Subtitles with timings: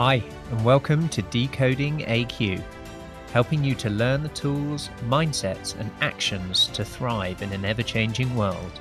[0.00, 2.62] Hi, and welcome to Decoding AQ,
[3.32, 8.32] helping you to learn the tools, mindsets, and actions to thrive in an ever changing
[8.36, 8.80] world.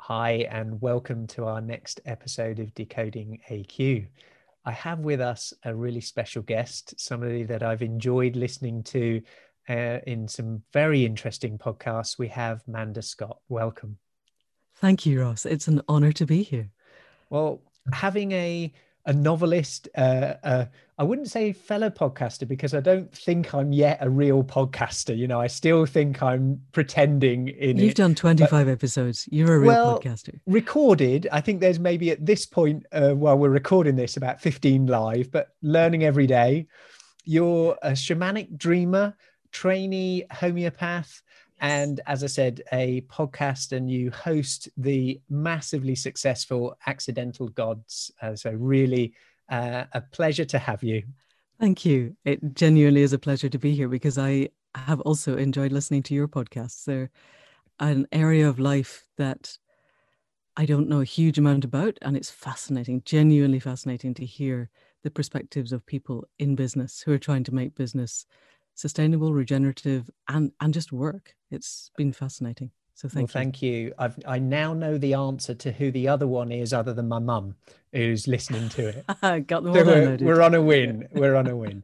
[0.00, 4.06] Hi, and welcome to our next episode of Decoding AQ.
[4.66, 9.22] I have with us a really special guest, somebody that I've enjoyed listening to
[9.70, 12.18] uh, in some very interesting podcasts.
[12.18, 13.38] We have Manda Scott.
[13.48, 13.96] Welcome.
[14.74, 15.46] Thank you, Ross.
[15.46, 16.68] It's an honor to be here.
[17.30, 17.62] Well,
[17.94, 18.70] having a
[19.06, 20.64] a novelist, uh, uh,
[20.96, 25.16] I wouldn't say fellow podcaster because I don't think I'm yet a real podcaster.
[25.16, 29.28] You know, I still think I'm pretending in You've it, done 25 episodes.
[29.30, 30.38] You're a real well, podcaster.
[30.46, 34.86] Recorded, I think there's maybe at this point, uh, while we're recording this, about 15
[34.86, 36.66] live, but learning every day.
[37.24, 39.16] You're a shamanic dreamer,
[39.50, 41.22] trainee homeopath,
[41.60, 48.10] and as I said, a podcast, and you host the massively successful Accidental Gods.
[48.20, 49.14] Uh, so, really,
[49.48, 51.02] uh, a pleasure to have you.
[51.60, 52.16] Thank you.
[52.24, 56.14] It genuinely is a pleasure to be here because I have also enjoyed listening to
[56.14, 56.84] your podcasts.
[56.84, 57.10] They're
[57.80, 59.56] an area of life that
[60.56, 64.70] I don't know a huge amount about, and it's fascinating, genuinely fascinating to hear
[65.02, 68.26] the perspectives of people in business who are trying to make business
[68.74, 71.34] sustainable, regenerative, and and just work.
[71.50, 72.70] It's been fascinating.
[72.94, 73.44] So thank well, you.
[73.44, 73.94] Thank you.
[73.98, 77.18] I've I now know the answer to who the other one is, other than my
[77.18, 77.56] mum,
[77.92, 79.46] who's listening to it.
[79.46, 81.08] Got them so we're, we're on a win.
[81.12, 81.82] We're on a win.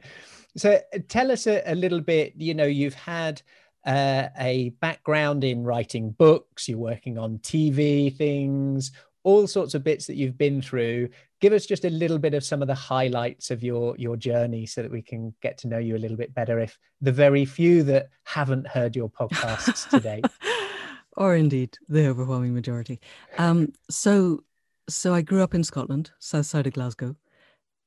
[0.57, 2.35] So uh, tell us a, a little bit.
[2.37, 3.43] You know, you've had
[3.85, 6.69] uh, a background in writing books.
[6.69, 8.93] You're working on TV things,
[9.23, 11.09] all sorts of bits that you've been through.
[11.41, 14.67] Give us just a little bit of some of the highlights of your your journey,
[14.67, 16.59] so that we can get to know you a little bit better.
[16.59, 20.23] If the very few that haven't heard your podcasts today,
[21.17, 23.01] or indeed the overwhelming majority.
[23.39, 24.45] Um, so,
[24.89, 27.17] so I grew up in Scotland, south side of Glasgow,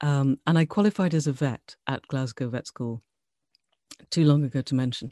[0.01, 3.01] um, and I qualified as a vet at Glasgow Vet School
[4.09, 5.09] too long ago to mention.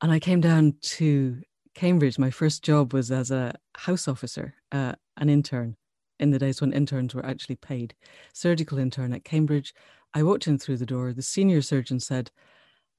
[0.00, 1.40] And I came down to
[1.74, 2.18] Cambridge.
[2.18, 5.76] My first job was as a house officer, uh, an intern
[6.18, 7.94] in the days when interns were actually paid,
[8.32, 9.74] surgical intern at Cambridge.
[10.14, 11.12] I walked in through the door.
[11.12, 12.30] The senior surgeon said,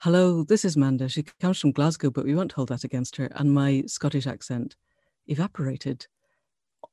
[0.02, 1.08] Hello, this is Manda.
[1.08, 3.30] She comes from Glasgow, but we won't hold that against her.
[3.36, 4.76] And my Scottish accent
[5.28, 6.08] evaporated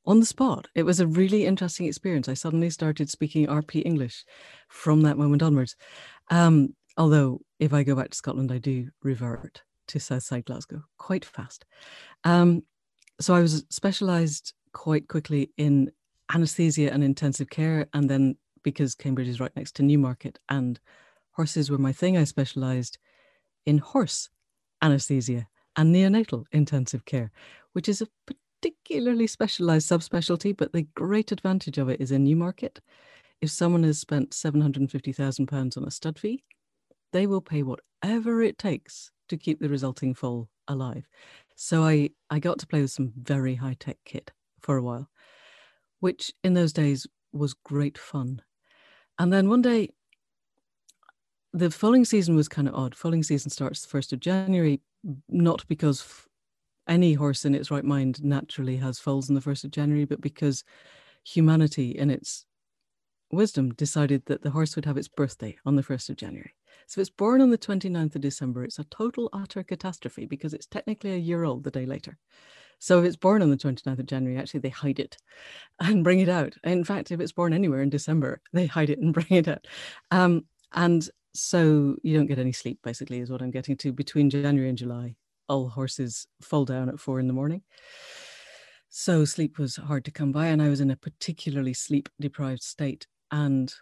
[0.06, 0.68] on the spot.
[0.74, 2.28] It was a really interesting experience.
[2.28, 4.24] I suddenly started speaking RP English
[4.68, 5.74] from that moment onwards.
[6.30, 11.24] Um, although, if I go back to Scotland, I do revert to Southside Glasgow quite
[11.24, 11.64] fast.
[12.22, 12.62] Um,
[13.20, 15.90] so I was specialized quite quickly in
[16.32, 17.86] anesthesia and intensive care.
[17.92, 20.78] And then because Cambridge is right next to Newmarket and
[21.32, 22.98] horses were my thing, I specialized
[23.66, 24.28] in horse
[24.82, 27.30] anesthesia and neonatal intensive care,
[27.72, 28.08] which is a
[28.60, 32.80] particularly specialized subspecialty, but the great advantage of it is in Newmarket.
[33.40, 36.44] If someone has spent £750,000 on a stud fee,
[37.12, 41.08] they will pay whatever it takes to keep the resulting foal alive.
[41.56, 44.30] So I, I got to play with some very high tech kit
[44.62, 45.08] for a while,
[46.00, 48.42] which in those days was great fun.
[49.18, 49.90] And then one day,
[51.52, 52.94] the foaling season was kind of odd.
[52.94, 54.80] Foaling season starts the 1st of January,
[55.28, 56.26] not because
[56.88, 60.20] any horse in its right mind naturally has foals on the 1st of January, but
[60.20, 60.64] because
[61.24, 62.46] humanity in its
[63.32, 66.54] wisdom decided that the horse would have its birthday on the 1st of January.
[66.86, 68.64] So if it's born on the 29th of December.
[68.64, 72.18] It's a total utter catastrophe because it's technically a year old the day later.
[72.80, 75.18] So if it's born on the 29th of January, actually they hide it
[75.80, 76.54] and bring it out.
[76.64, 79.66] In fact, if it's born anywhere in December, they hide it and bring it out.
[80.10, 83.92] Um, and so you don't get any sleep, basically, is what I'm getting to.
[83.92, 85.14] Between January and July,
[85.46, 87.62] all horses fall down at four in the morning.
[88.88, 92.62] So sleep was hard to come by, and I was in a particularly sleep deprived
[92.62, 93.06] state.
[93.30, 93.72] And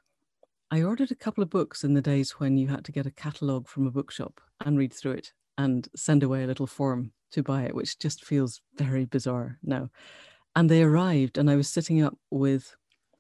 [0.73, 3.13] I ordered a couple of books in the days when you had to get a
[3.13, 7.43] catalogue from a bookshop and read through it and send away a little form to
[7.43, 9.91] buy it, which just feels very bizarre now.
[10.57, 12.75] And they arrived, and I was sitting up with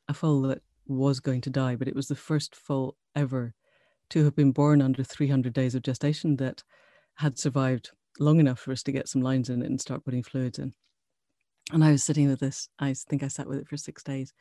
[0.08, 3.54] a foal that was going to die, but it was the first foal ever
[4.10, 6.62] to have been born under 300 days of gestation that
[7.16, 10.22] had survived long enough for us to get some lines in it and start putting
[10.22, 10.72] fluids in.
[11.72, 14.32] And I was sitting with this, I think I sat with it for six days,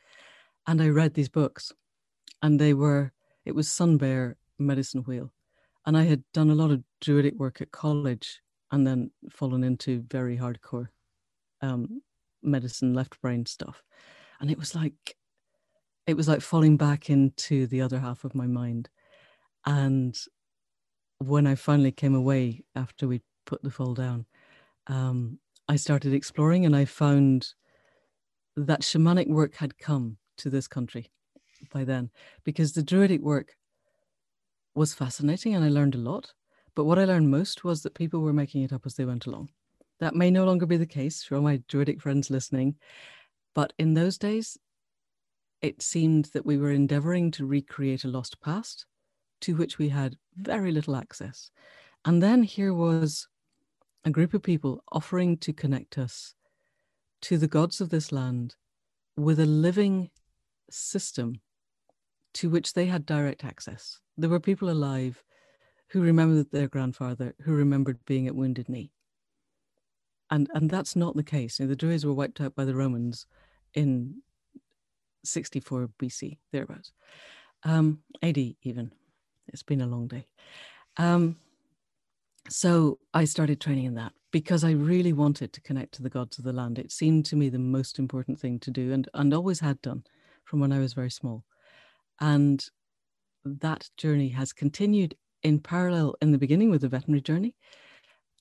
[0.66, 1.72] and I read these books,
[2.42, 3.12] and they were,
[3.44, 5.32] it was Sun Bear Medicine Wheel.
[5.88, 10.04] And I had done a lot of druidic work at college and then fallen into
[10.10, 10.88] very hardcore
[11.62, 12.02] um,
[12.42, 13.82] medicine, left brain stuff.
[14.38, 15.16] And it was like,
[16.06, 18.90] it was like falling back into the other half of my mind.
[19.64, 20.14] And
[21.24, 24.26] when I finally came away after we put the fall down,
[24.88, 25.38] um,
[25.68, 27.54] I started exploring and I found
[28.58, 31.10] that shamanic work had come to this country
[31.72, 32.10] by then
[32.44, 33.54] because the Druidic work
[34.78, 36.32] was fascinating and I learned a lot.
[36.76, 39.26] But what I learned most was that people were making it up as they went
[39.26, 39.50] along.
[39.98, 42.76] That may no longer be the case for all my Druidic friends listening.
[43.54, 44.56] But in those days,
[45.60, 48.86] it seemed that we were endeavoring to recreate a lost past
[49.40, 51.50] to which we had very little access.
[52.04, 53.26] And then here was
[54.04, 56.34] a group of people offering to connect us
[57.22, 58.54] to the gods of this land
[59.16, 60.10] with a living
[60.70, 61.40] system
[62.34, 64.00] to which they had direct access.
[64.16, 65.22] There were people alive
[65.88, 68.92] who remembered their grandfather, who remembered being at Wounded Knee.
[70.30, 71.58] And, and that's not the case.
[71.58, 73.26] You know, the Druids were wiped out by the Romans
[73.74, 74.22] in
[75.24, 76.92] 64 BC, thereabouts,
[77.64, 78.92] um, AD even.
[79.48, 80.26] It's been a long day.
[80.98, 81.36] Um,
[82.50, 86.38] so I started training in that because I really wanted to connect to the gods
[86.38, 86.78] of the land.
[86.78, 90.04] It seemed to me the most important thing to do and, and always had done
[90.44, 91.44] from when I was very small.
[92.20, 92.64] And
[93.44, 97.54] that journey has continued in parallel in the beginning with the veterinary journey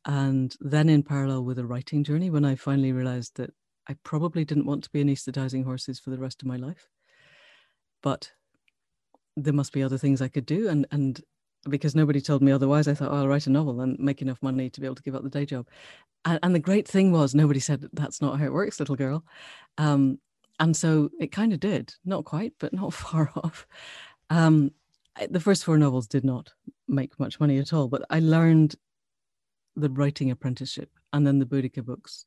[0.08, 3.52] and then in parallel with a writing journey when I finally realized that
[3.90, 6.88] I probably didn't want to be anesthetizing horses for the rest of my life.
[8.02, 8.32] But
[9.36, 10.70] there must be other things I could do.
[10.70, 11.22] And, and
[11.70, 14.42] because nobody told me otherwise, I thought, oh, I'll write a novel and make enough
[14.42, 15.68] money to be able to give up the day job.
[16.26, 19.26] And, and the great thing was, nobody said, that's not how it works, little girl.
[19.78, 20.20] Um,
[20.60, 23.68] and so it kind of did, not quite, but not far off.
[24.30, 24.72] Um,
[25.30, 26.52] the first four novels did not
[26.88, 28.76] make much money at all, but I learned
[29.76, 30.90] the writing apprenticeship.
[31.14, 32.26] And then the Boudica books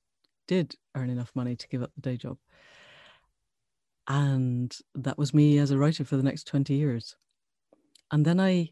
[0.49, 2.39] did earn enough money to give up the day job.
[4.09, 7.15] And that was me as a writer for the next 20 years.
[8.11, 8.71] And then I,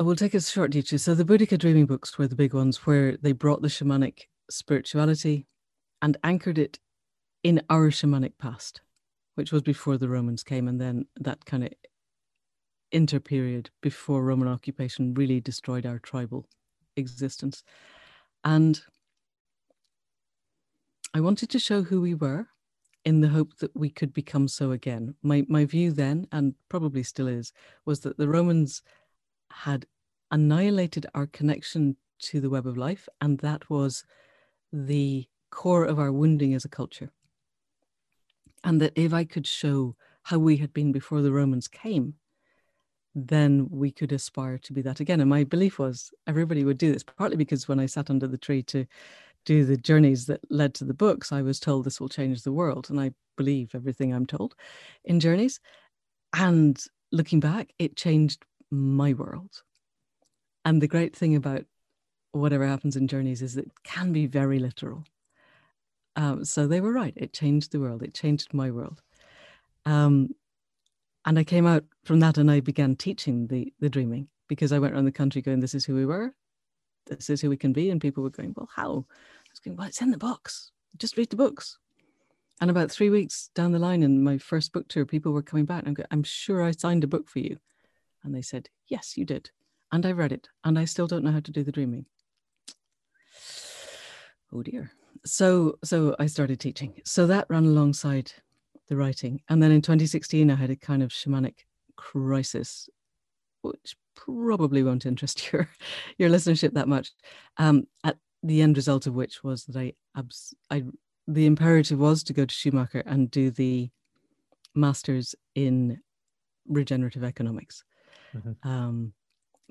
[0.00, 0.98] I will take a short detour.
[0.98, 4.20] So the Boudica Dreaming books were the big ones where they brought the shamanic
[4.50, 5.46] spirituality
[6.00, 6.78] and anchored it
[7.42, 8.80] in our shamanic past,
[9.34, 11.72] which was before the Romans came, and then that kind of
[12.92, 16.46] interperiod before Roman occupation really destroyed our tribal
[16.96, 17.64] existence.
[18.44, 18.80] And
[21.14, 22.48] I wanted to show who we were
[23.04, 25.14] in the hope that we could become so again.
[25.22, 27.52] My, my view then, and probably still is,
[27.84, 28.82] was that the Romans
[29.50, 29.86] had
[30.30, 34.04] annihilated our connection to the web of life, and that was
[34.72, 37.10] the core of our wounding as a culture.
[38.64, 42.14] And that if I could show how we had been before the Romans came,
[43.14, 45.20] then we could aspire to be that again.
[45.20, 48.38] And my belief was everybody would do this, partly because when I sat under the
[48.38, 48.86] tree to
[49.44, 52.52] do the journeys that led to the books, I was told this will change the
[52.52, 52.88] world.
[52.88, 54.54] And I believe everything I'm told
[55.04, 55.60] in journeys.
[56.32, 59.62] And looking back, it changed my world.
[60.64, 61.64] And the great thing about
[62.30, 65.04] whatever happens in journeys is it can be very literal.
[66.16, 67.14] Um, so they were right.
[67.16, 68.02] It changed the world.
[68.02, 69.02] It changed my world.
[69.86, 70.34] Um,
[71.24, 74.78] and I came out from that and I began teaching the the dreaming because I
[74.78, 76.34] went around the country going, "This is who we were
[77.06, 77.90] this is who we can be.
[77.90, 79.06] And people were going, well, how?
[79.10, 80.70] I was going, well, it's in the books.
[80.98, 81.78] Just read the books.
[82.60, 85.64] And about three weeks down the line in my first book tour, people were coming
[85.64, 87.58] back and going, I'm sure I signed a book for you.
[88.22, 89.50] And they said, yes, you did.
[89.90, 90.48] And I read it.
[90.64, 92.06] And I still don't know how to do the dreaming.
[94.52, 94.92] Oh dear.
[95.24, 97.00] So, so I started teaching.
[97.04, 98.32] So that ran alongside
[98.88, 99.40] the writing.
[99.48, 101.64] And then in 2016, I had a kind of shamanic
[101.96, 102.88] crisis,
[103.62, 105.68] which probably won't interest your
[106.18, 107.12] your listenership that much.
[107.56, 110.84] Um, at the end result of which was that I, abs- I
[111.28, 113.90] the imperative was to go to Schumacher and do the
[114.74, 116.00] masters in
[116.68, 117.84] regenerative economics.
[118.34, 118.68] Mm-hmm.
[118.68, 119.12] Um,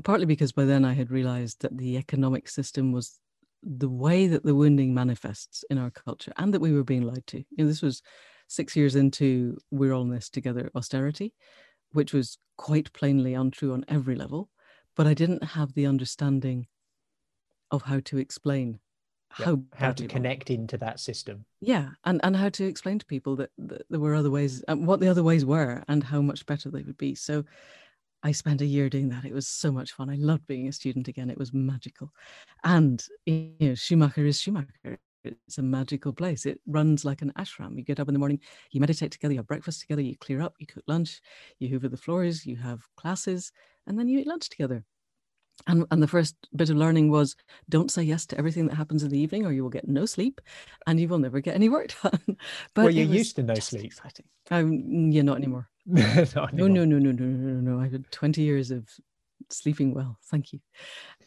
[0.04, 3.20] partly because by then I had realized that the economic system was
[3.64, 7.28] the way that the wounding manifests in our culture and that we were being lied
[7.28, 7.38] to.
[7.38, 8.02] You know, this was
[8.48, 11.34] six years into we're all in this together austerity
[11.94, 14.50] which was quite plainly untrue on every level,
[14.96, 16.68] but I didn't have the understanding
[17.70, 18.80] of how to explain
[19.30, 21.46] how how to connect into that system.
[21.62, 24.86] Yeah, and and how to explain to people that, that there were other ways, and
[24.86, 27.16] what the other ways were, and how much better they would be.
[27.16, 27.46] So.
[28.24, 29.26] I spent a year doing that.
[29.26, 30.10] It was so much fun.
[30.10, 31.30] I loved being a student again.
[31.30, 32.12] It was magical.
[32.64, 36.46] And you know, Schumacher is Schumacher it's a magical place.
[36.46, 37.78] It runs like an ashram.
[37.78, 38.40] You get up in the morning,
[38.72, 41.22] you meditate together, you have breakfast together, you clear up, you cook lunch,
[41.60, 43.52] you hoover the floors, you have classes,
[43.88, 44.84] and then you eat lunch together.
[45.68, 47.36] And, and the first bit of learning was
[47.70, 50.06] don't say yes to everything that happens in the evening or you will get no
[50.06, 50.42] sleep
[50.88, 52.38] and you will never get any work done.
[52.74, 53.86] But well, you're used to no sleep.
[53.86, 54.26] Exciting.
[54.50, 55.70] Um, yeah, not anymore.
[55.86, 56.50] not anymore.
[56.54, 57.80] No, no, no, no, no, no, no.
[57.80, 58.90] I've had 20 years of
[59.50, 60.18] sleeping well.
[60.26, 60.60] Thank you.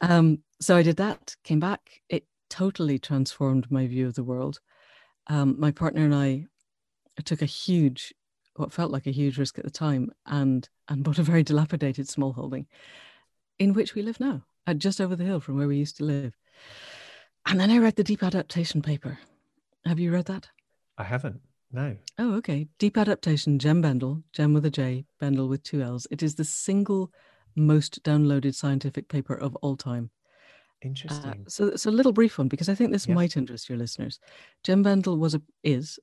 [0.01, 2.03] Um, so I did that, came back.
[2.09, 4.61] It totally transformed my view of the world.
[5.29, 6.47] Um, my partner and I
[7.25, 8.13] took a huge
[8.57, 12.09] what felt like a huge risk at the time and and bought a very dilapidated
[12.09, 12.67] small holding
[13.59, 16.05] in which we live now, uh, just over the hill from where we used to
[16.05, 16.37] live.
[17.47, 19.19] And then I read the deep adaptation paper.
[19.85, 20.49] Have you read that?
[20.97, 21.41] I haven't.
[21.73, 21.97] No.
[22.19, 22.69] Oh, okay.
[22.79, 26.07] Deep adaptation, Jem Bendell, Jem with a J, Bendell with two L's.
[26.11, 27.13] It is the single
[27.57, 30.11] most downloaded scientific paper of all time.
[30.83, 31.31] Interesting.
[31.31, 33.15] Uh, so, so a little brief one because I think this yeah.
[33.15, 34.21] might interest your listeners.
[34.63, 35.99] Jem Bendell was a is,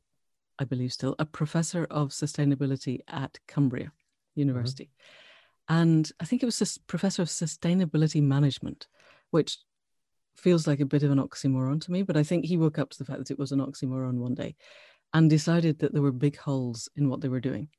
[0.60, 4.40] I believe, still a professor of sustainability at Cumbria mm-hmm.
[4.40, 5.31] University, mm-hmm.
[5.72, 8.88] And I think it was a professor of sustainability management,
[9.30, 9.58] which
[10.36, 12.02] feels like a bit of an oxymoron to me.
[12.02, 14.36] But I think he woke up to the fact that it was an oxymoron one
[14.36, 14.58] day,
[15.14, 17.70] and decided that there were big holes in what they were doing.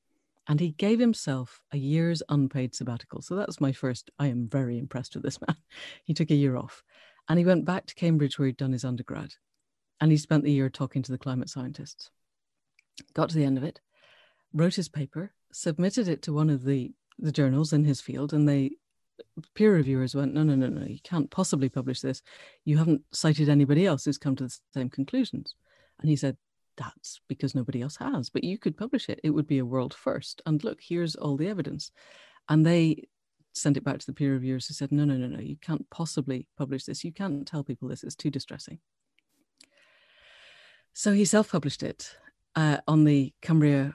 [0.49, 3.21] And he gave himself a year's unpaid sabbatical.
[3.21, 4.11] So that was my first.
[4.19, 5.57] I am very impressed with this man.
[6.03, 6.83] He took a year off
[7.29, 9.35] and he went back to Cambridge where he'd done his undergrad.
[10.01, 12.11] And he spent the year talking to the climate scientists.
[13.13, 13.81] Got to the end of it,
[14.55, 18.49] wrote his paper, submitted it to one of the, the journals in his field, and
[18.49, 18.73] they
[19.55, 22.23] peer reviewers went, no, no, no, no, you can't possibly publish this.
[22.65, 25.55] You haven't cited anybody else who's come to the same conclusions.
[26.01, 26.37] And he said,
[26.77, 29.21] that's because nobody else has, but you could publish it.
[29.23, 30.43] It would be a world first.
[30.47, 31.91] And look, here's all the evidence.
[32.49, 33.09] And they
[33.53, 35.89] sent it back to the peer reviewers who said, no, no, no, no, you can't
[35.91, 37.05] possibly publish this.
[37.05, 38.03] You can't tell people this.
[38.03, 38.79] It's too distressing.
[40.95, 42.17] So he self published it
[42.57, 43.95] uh, on the Cumbria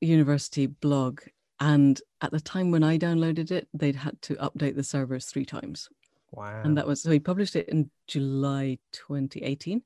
[0.00, 1.20] University blog.
[1.60, 5.44] And at the time when I downloaded it, they'd had to update the servers three
[5.44, 5.88] times.
[6.30, 6.62] Wow.
[6.62, 9.82] And that was so he published it in July 2018.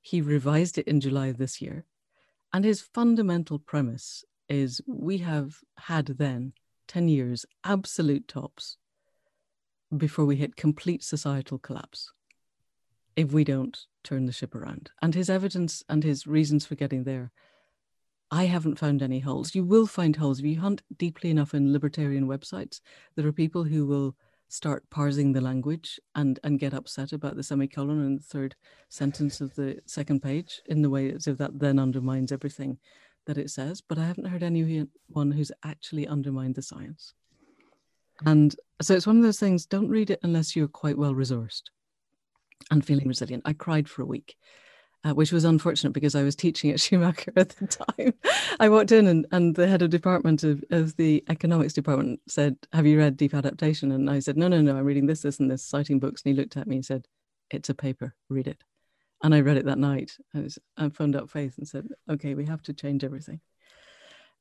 [0.00, 1.84] He revised it in July this year.
[2.52, 6.52] And his fundamental premise is we have had then
[6.88, 8.76] 10 years absolute tops
[9.96, 12.12] before we hit complete societal collapse
[13.16, 14.90] if we don't turn the ship around.
[15.00, 17.30] And his evidence and his reasons for getting there,
[18.32, 19.54] I haven't found any holes.
[19.54, 22.80] You will find holes if you hunt deeply enough in libertarian websites.
[23.14, 24.16] There are people who will
[24.48, 28.54] start parsing the language and and get upset about the semicolon in the third
[28.88, 32.76] sentence of the second page in the way as if that then undermines everything
[33.24, 37.14] that it says but i haven't heard anyone who's actually undermined the science
[38.26, 41.62] and so it's one of those things don't read it unless you're quite well resourced
[42.70, 44.36] and feeling resilient i cried for a week
[45.04, 48.14] uh, which was unfortunate because I was teaching at Schumacher at the time.
[48.60, 52.56] I walked in and, and the head of department of, of the economics department said,
[52.72, 53.92] Have you read Deep Adaptation?
[53.92, 56.22] And I said, No, no, no, I'm reading this, this, and this, citing books.
[56.24, 57.06] And he looked at me and said,
[57.50, 58.62] It's a paper, read it.
[59.24, 60.16] And I read it that night.
[60.34, 63.40] I, was, I phoned up Faith and said, Okay, we have to change everything.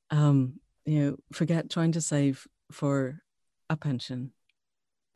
[0.09, 3.21] Um, you know, forget trying to save for
[3.69, 4.31] a pension.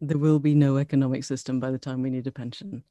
[0.01, 2.83] There will be no economic system by the time we need a pension.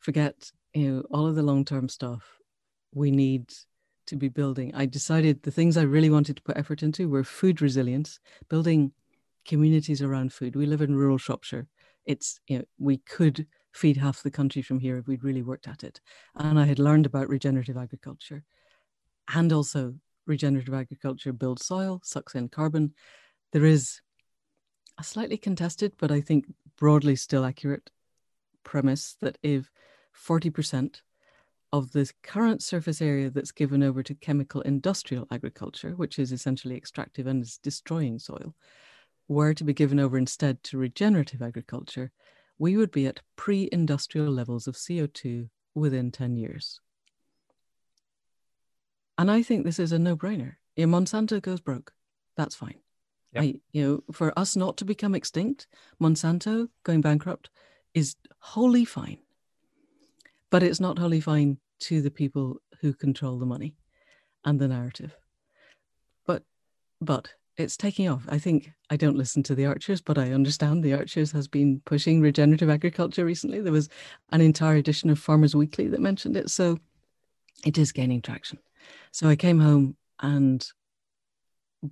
[0.00, 2.38] Forget you know all of the long-term stuff
[2.92, 3.52] we need
[4.06, 4.74] to be building.
[4.74, 8.92] I decided the things i really wanted to put effort into were food resilience building
[9.46, 10.56] communities around food.
[10.56, 11.66] We live in rural shropshire.
[12.06, 15.68] It's you know we could feed half the country from here if we'd really worked
[15.68, 16.00] at it.
[16.36, 18.44] And i had learned about regenerative agriculture
[19.34, 19.94] and also
[20.26, 22.94] regenerative agriculture builds soil sucks in carbon.
[23.52, 24.00] There is
[24.98, 26.44] a slightly contested but i think
[26.76, 27.90] broadly still accurate
[28.64, 29.70] premise that if
[30.18, 31.00] 40%
[31.72, 36.76] of the current surface area that's given over to chemical industrial agriculture, which is essentially
[36.76, 38.54] extractive and is destroying soil,
[39.28, 42.10] were to be given over instead to regenerative agriculture,
[42.58, 46.80] we would be at pre industrial levels of CO2 within 10 years.
[49.18, 50.54] And I think this is a no brainer.
[50.76, 51.92] If Monsanto goes broke,
[52.36, 52.78] that's fine.
[53.32, 53.42] Yep.
[53.42, 55.66] I, you know, for us not to become extinct,
[56.00, 57.50] Monsanto going bankrupt
[57.94, 59.18] is wholly fine
[60.50, 63.74] but it's not wholly fine to the people who control the money
[64.44, 65.16] and the narrative.
[66.26, 66.42] But
[67.00, 68.24] but it's taking off.
[68.28, 71.82] I think I don't listen to the Archers, but I understand the Archers has been
[71.84, 73.60] pushing regenerative agriculture recently.
[73.60, 73.88] There was
[74.30, 76.50] an entire edition of Farmers Weekly that mentioned it.
[76.50, 76.78] So
[77.66, 78.60] it is gaining traction.
[79.10, 80.64] So I came home and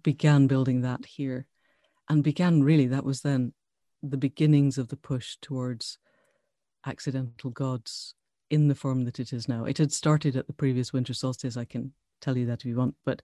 [0.03, 1.47] began building that here
[2.09, 3.53] and began really, that was then
[4.03, 5.99] the beginnings of the push towards
[6.87, 8.15] accidental gods
[8.51, 9.65] in the form that it is now.
[9.65, 12.77] It had started at the previous winter solstice, I can tell you that if you
[12.77, 13.23] want, but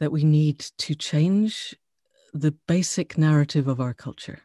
[0.00, 1.76] that we need to change
[2.32, 4.40] the basic narrative of our culture.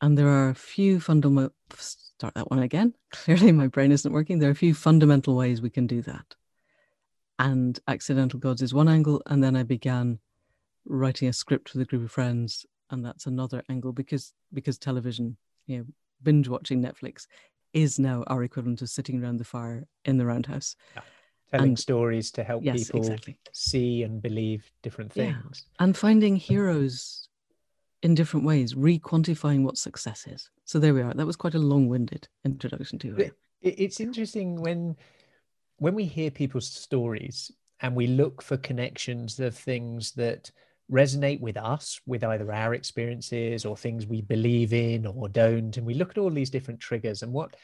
[0.00, 2.94] And there are a few fundamental, start that one again.
[3.12, 4.38] Clearly, my brain isn't working.
[4.38, 6.34] There are a few fundamental ways we can do that.
[7.38, 9.22] And accidental gods is one angle.
[9.26, 10.18] And then I began
[10.86, 12.64] writing a script with a group of friends.
[12.90, 15.36] And that's another angle because because television,
[15.66, 15.84] you know,
[16.22, 17.26] binge watching Netflix
[17.72, 20.76] is now our equivalent of sitting around the fire in the roundhouse.
[20.94, 21.02] Yeah.
[21.52, 23.36] telling And- stories to help yes, people exactly.
[23.50, 25.32] see and believe different Yeah.
[25.42, 25.66] things.
[25.80, 27.28] And finding heroes
[28.02, 30.48] in different ways, re-quantifying what success is.
[30.64, 31.12] So there we are.
[31.12, 33.34] That was quite a long-winded introduction to it.
[33.62, 34.96] it- it's interesting when
[35.78, 37.50] when we hear people's stories
[37.80, 40.52] and we look for connections of things that
[40.90, 45.86] resonate with us with either our experiences or things we believe in or don't and
[45.86, 47.54] we look at all these different triggers and what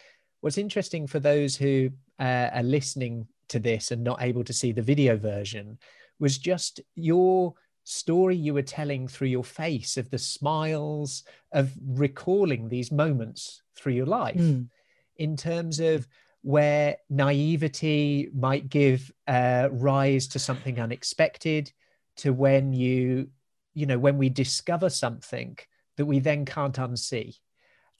[0.43, 1.91] what's interesting for those who
[2.21, 5.77] uh, are listening to this and not able to see the video version
[6.21, 7.53] was just your
[7.85, 13.93] story you were telling through your face of the smiles of recalling these moments through
[13.93, 14.69] your life Mm.
[15.17, 16.07] in terms of
[16.43, 21.73] where naivety might give uh, rise to something unexpected
[22.17, 23.29] to when you
[23.75, 25.57] you know when we discover something
[25.97, 27.37] that we then can't unsee.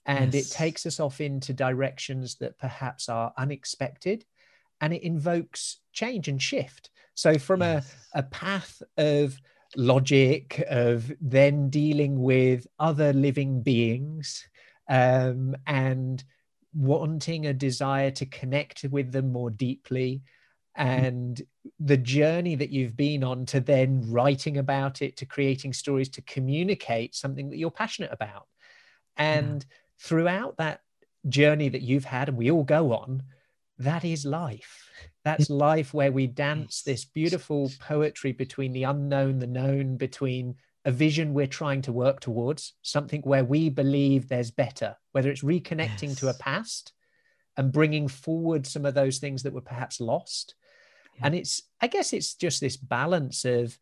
[0.05, 4.23] And it takes us off into directions that perhaps are unexpected
[4.79, 6.89] and it invokes change and shift.
[7.13, 7.93] So from Yes.
[8.13, 9.37] a, a path of
[9.75, 14.47] logic of then dealing with other living beings
[14.89, 16.23] um, and
[16.73, 20.21] wanting a desire to connect with them more deeply
[20.77, 21.05] Mm-hmm.
[21.05, 21.41] and
[21.79, 26.21] the journey that you've been on to then writing about it to creating stories to
[26.21, 28.47] communicate something that you're passionate about.
[29.17, 29.45] Mm-hmm.
[29.47, 29.65] And
[29.99, 30.81] throughout that
[31.27, 33.23] journey that you've had and we all go on
[33.79, 34.89] that is life.
[35.23, 35.59] That's mm-hmm.
[35.59, 40.55] life where we dance this beautiful poetry between the unknown the known between
[40.85, 45.43] a vision we're trying to work towards something where we believe there's better whether it's
[45.43, 46.93] reconnecting to a past
[47.57, 50.55] and bringing forward some of those things that were perhaps lost
[51.17, 51.25] Yeah.
[51.27, 53.77] and it's i guess it's just this balance of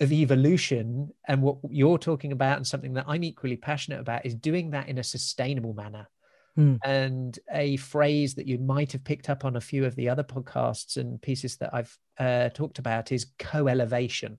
[0.00, 4.34] of evolution and what you're talking about and something that i'm equally passionate about is
[4.34, 6.08] doing that in a sustainable manner
[6.56, 6.76] Hmm.
[6.84, 10.22] and a phrase that you might have picked up on a few of the other
[10.22, 14.38] podcasts and pieces that i've uh, talked about is co-elevation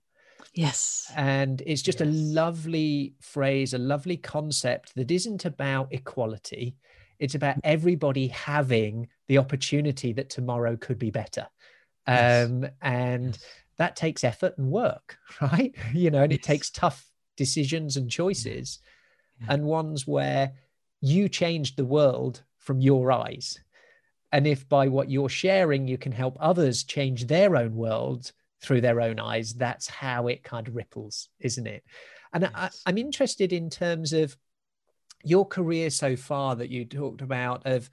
[0.54, 1.12] Yes.
[1.18, 6.78] and it's just a lovely phrase, a lovely concept that isn't about equality.
[7.20, 11.48] It's about everybody having the opportunity that tomorrow could be better.
[12.08, 12.50] Yes.
[12.50, 13.46] Um, and Yes.
[13.78, 15.76] that takes effort and work, right?
[15.94, 18.80] You know, and it takes tough decisions and choices
[19.42, 19.48] Yeah.
[19.54, 20.54] and ones where
[21.02, 23.60] you changed the world from your eyes.
[24.32, 28.82] And if by what you're sharing, you can help others change their own world through
[28.82, 31.84] their own eyes, that's how it kind of ripples, isn't it?
[32.34, 32.82] And I, Yes.
[32.86, 34.36] I'm interested in terms of
[35.24, 37.90] your career so far that you talked about of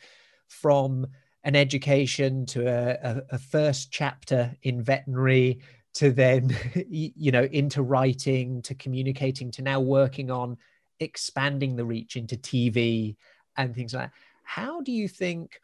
[0.48, 1.06] from
[1.44, 5.60] an education to a, a, a first chapter in veterinary
[5.94, 6.56] to then
[6.88, 10.56] you know into writing to communicating to now working on
[11.00, 13.16] expanding the reach into tv
[13.56, 14.12] and things like that.
[14.44, 15.60] How do you think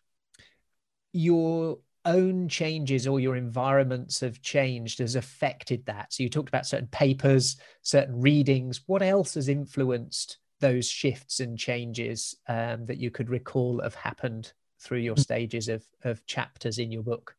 [1.13, 6.13] your own changes or your environments have changed has affected that?
[6.13, 8.83] So you talked about certain papers certain readings.
[8.87, 14.53] What else has influenced those shifts and changes um, that you could recall have happened
[14.79, 17.35] through your stages of, of chapters in your book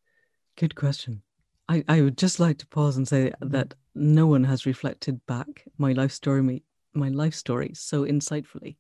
[0.58, 1.22] Good question.
[1.70, 3.52] I, I would just like to pause and say Mhm.
[3.52, 8.76] that no one has reflected back my life story, me- my life story so insightfully.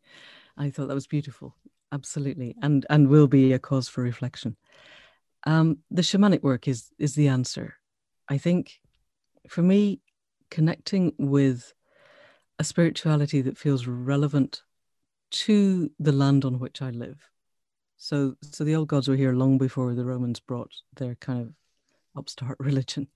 [0.58, 1.56] I thought that was beautiful,
[1.93, 4.58] absolutely, and and will be a cause for reflection.
[5.45, 7.76] Um, the shamanic work is is the answer.
[8.28, 8.82] I think,
[9.48, 10.02] for me,
[10.52, 11.74] connecting with
[12.58, 14.63] a spirituality that feels relevant
[15.32, 17.30] to the land on which I live.
[18.01, 21.53] So, so the old gods were here long before the Romans brought their kind of
[22.15, 23.07] upstart religion,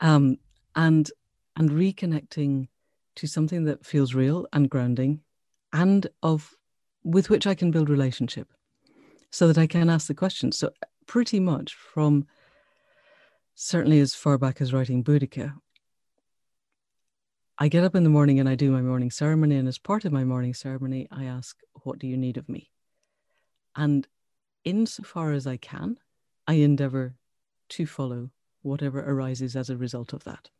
[0.00, 0.36] um,
[0.76, 1.10] and
[1.56, 2.68] and reconnecting
[3.16, 5.22] to something that feels real and grounding,
[5.72, 6.54] and of
[7.04, 8.48] with which I can build relationship,
[9.30, 10.58] so that I can ask the questions.
[10.58, 10.72] So,
[11.06, 12.26] pretty much from
[13.54, 15.54] certainly as far back as writing Boudica,
[17.56, 19.56] I get up in the morning and I do my morning ceremony.
[19.56, 22.70] And as part of my morning ceremony, I ask, What do you need of me?
[23.74, 24.06] And
[24.68, 25.98] insofar as I can,
[26.46, 27.14] I endeavor
[27.70, 30.50] to follow whatever arises as a result of that.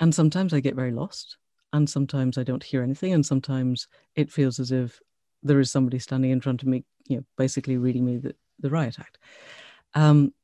[0.00, 1.38] And sometimes I get very lost,
[1.72, 5.00] and sometimes I don't hear anything, and sometimes it feels as if
[5.42, 8.68] there is somebody standing in front of me, you know, basically reading me the, the
[8.68, 9.16] riot act.
[9.94, 10.34] Um,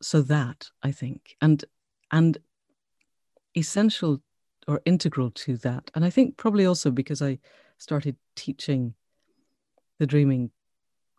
[0.00, 1.64] so that I think, and
[2.12, 2.38] and
[3.56, 4.20] essential
[4.68, 7.38] or integral to that, and I think probably also because I
[7.78, 8.94] started teaching
[9.98, 10.50] the dreaming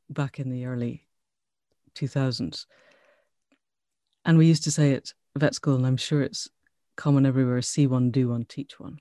[0.10, 1.08] back in the early
[1.96, 2.66] 2000s.
[4.26, 6.50] And we used to say at vet school, and I'm sure it's
[6.96, 9.00] common everywhere see one, do one, teach one.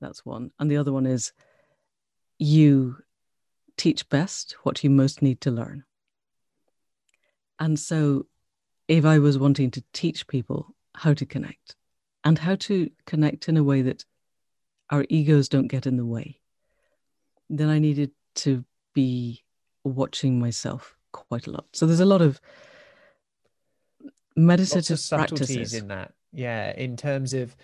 [0.00, 0.50] That's one.
[0.58, 1.32] And the other one is
[2.38, 2.96] you
[3.76, 5.84] teach best what you most need to learn.
[7.58, 8.26] And so
[8.88, 11.76] if I was wanting to teach people how to connect
[12.24, 14.04] and how to connect in a way that
[14.90, 16.40] our egos don't get in the way,
[17.48, 19.42] then I needed to be
[19.84, 21.66] watching myself quite a lot.
[21.72, 22.40] So there's a lot of
[24.36, 26.12] meditative of subtleties practices in that.
[26.32, 27.54] Yeah, in terms of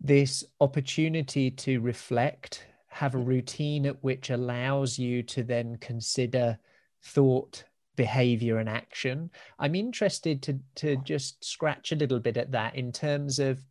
[0.00, 6.58] this opportunity to reflect, have a routine at which allows you to then consider
[7.02, 7.64] thought,
[7.96, 9.30] behavior, and action.
[9.58, 13.64] I'm interested to to just scratch a little bit at that in terms of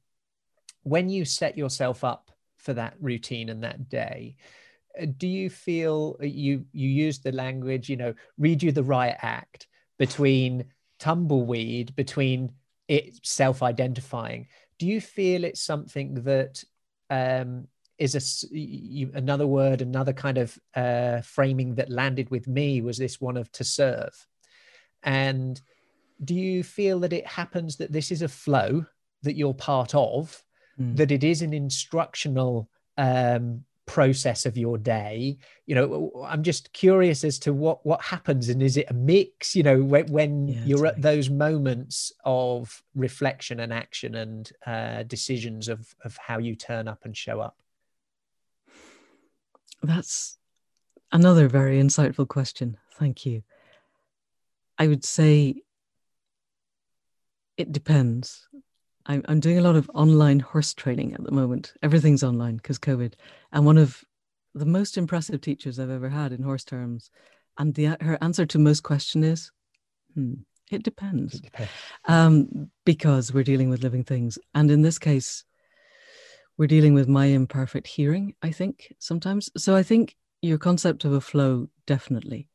[0.84, 4.36] when you set yourself up for that routine and that day
[5.06, 9.18] do you feel uh, you you use the language you know read you the riot
[9.22, 10.66] act between
[11.00, 12.52] tumbleweed between
[12.88, 14.48] it self-identifying
[14.80, 16.64] do you feel it's something that
[17.10, 22.82] um, is a you, another word another kind of uh, framing that landed with me
[22.82, 24.28] was this one of to serve
[25.04, 25.62] and
[26.24, 28.86] do you feel that it happens that this is a flow
[29.24, 30.44] that you're part of
[30.80, 30.96] mm.
[30.96, 35.38] that it is an instructional um, process of your day?
[35.66, 39.56] You know i'm just curious as to what what happens and is it a mix?
[39.56, 45.04] You know when, when yeah, you're at those moments of reflection and action and uh,
[45.04, 47.58] decisions of of how you turn up and show up.
[49.82, 50.38] That's
[51.12, 52.78] another very insightful question.
[53.00, 53.44] Thank you.
[54.78, 55.64] I would say
[57.58, 58.48] it depends
[59.08, 61.74] I'm, I'm doing a lot of online horse training at the moment.
[61.82, 63.14] Everything's online because COVID.
[63.54, 64.04] And one of
[64.54, 67.10] the most impressive teachers I've ever had in horse terms,
[67.58, 69.52] and the, her answer to most question is,
[70.14, 70.34] hmm,
[70.70, 71.36] it depends.
[71.36, 71.72] It depends.
[72.06, 74.38] Um, because we're dealing with living things.
[74.54, 75.46] And in this case,
[76.58, 79.50] we're dealing with my imperfect hearing, I think, sometimes.
[79.58, 82.50] So I think your concept of a flow, definitely.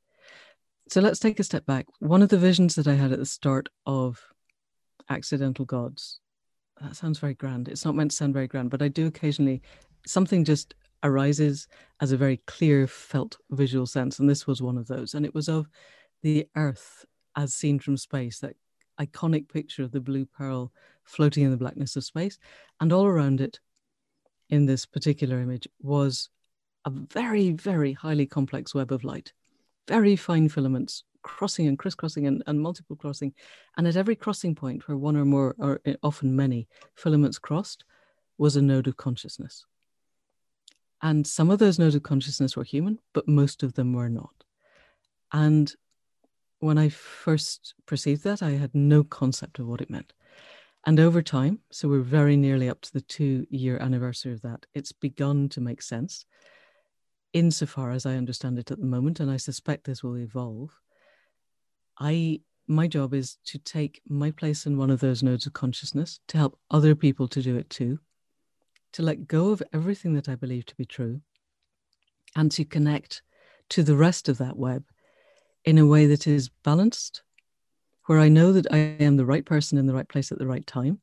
[0.88, 1.87] So let's take a step back.
[2.01, 4.21] One of the visions that I had at the start of
[5.09, 6.21] Accidental Gods
[6.81, 7.69] that sounds very grand.
[7.69, 9.63] It's not meant to sound very grand, but I do occasionally,
[10.07, 11.69] something just arises
[12.01, 14.19] as a very clear, felt visual sense.
[14.19, 15.15] And this was one of those.
[15.15, 15.67] And it was of
[16.23, 17.05] the Earth
[17.37, 18.57] as seen from space, that
[19.01, 20.73] iconic picture of the blue pearl
[21.05, 22.39] floating in the blackness of space.
[22.81, 23.59] And all around it,
[24.51, 26.29] in this particular image, was
[26.85, 29.33] a very, very highly complex web of light,
[29.89, 33.35] very fine filaments crossing and crisscrossing and, and multiple crossing.
[33.77, 37.85] And at every crossing point where one or more, or eh, often many, filaments crossed,
[38.39, 39.65] was a node of consciousness.
[41.01, 44.45] And some of those nodes of consciousness were human, but most of them were not.
[45.33, 45.73] And
[46.61, 50.13] when I first perceived that, I had no concept of what it meant.
[50.85, 54.67] And over time, so we're very nearly up to the two year anniversary of that,
[54.75, 56.25] it's begun to make sense
[57.33, 60.79] insofar as I understand it at the moment, and I suspect this will evolve.
[62.03, 66.19] I my job is to take my place in one of those nodes of consciousness
[66.29, 68.01] to help other people to do it too,
[68.93, 71.21] to let go of everything that I believe to be true,
[72.35, 73.23] and to connect
[73.71, 74.85] to the rest of that web
[75.65, 77.23] in a way that is balanced,
[78.07, 80.47] where I know that I am the right person in the right place at the
[80.47, 81.01] right time.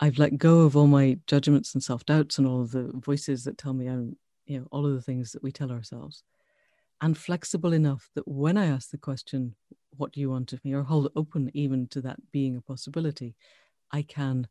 [0.00, 3.44] I've let go of all my judgments and self doubts and all of the voices
[3.44, 4.16] that tell me I'm,
[4.46, 6.22] you know, all of the things that we tell ourselves
[7.00, 9.54] and flexible enough that when I ask the question,
[9.96, 10.72] What do you want of me?
[10.74, 13.34] or hold open even to that being a possibility,
[13.90, 14.48] I can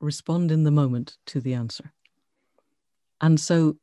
[0.00, 1.92] respond in the moment to the answer.
[3.20, 3.76] And so,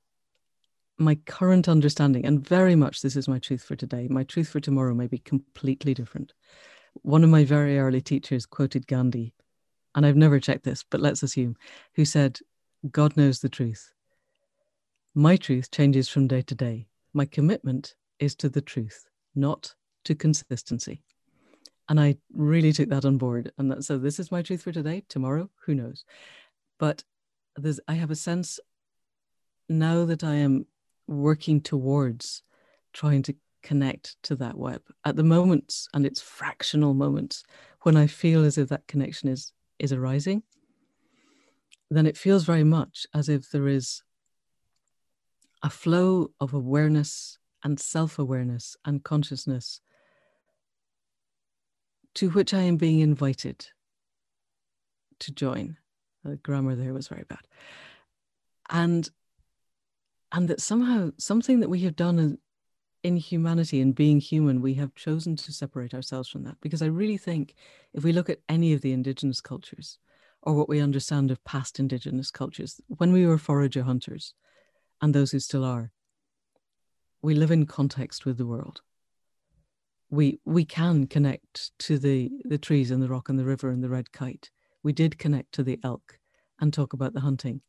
[0.97, 4.59] my current understanding, and very much this is my truth for today, my truth for
[4.59, 6.33] tomorrow may be completely different.
[7.01, 9.33] One of my very early teachers quoted Gandhi,
[9.95, 11.55] and I've never checked this, but let's assume,
[11.95, 12.39] who said,
[12.91, 13.93] God knows the truth.
[15.15, 19.73] My truth changes from day to day my commitment is to the truth, not
[20.05, 21.03] to consistency.
[21.89, 23.51] And I really took that on board.
[23.57, 25.03] And that, so this is my truth for today.
[25.09, 26.05] Tomorrow, who knows?
[26.79, 27.03] But
[27.55, 28.59] there's, I have a sense
[29.67, 30.65] now that I am
[31.07, 32.43] working towards
[32.93, 37.43] trying to connect to that web at the moments and it's fractional moments
[37.81, 40.43] when I feel as if that connection is is arising,
[41.89, 44.03] then it feels very much as if there is
[45.63, 49.81] a flow of awareness and self awareness and consciousness
[52.15, 53.67] to which I am being invited
[55.19, 55.77] to join.
[56.23, 57.47] The grammar there was very bad.
[58.69, 59.09] And
[60.31, 62.37] and that somehow something that we have done
[63.03, 66.57] in humanity and being human, we have chosen to separate ourselves from that.
[66.61, 67.55] Because I really think
[67.93, 69.97] if we look at any of the indigenous cultures
[70.43, 74.33] or what we understand of past indigenous cultures, when we were forager hunters,
[75.01, 75.91] and those who still are.
[77.21, 78.81] We live in context with the world.
[80.09, 83.83] we we can connect to the the trees and the rock and the river and
[83.83, 84.51] the red kite.
[84.83, 86.19] We did connect to the elk
[86.59, 87.61] and talk about the hunting,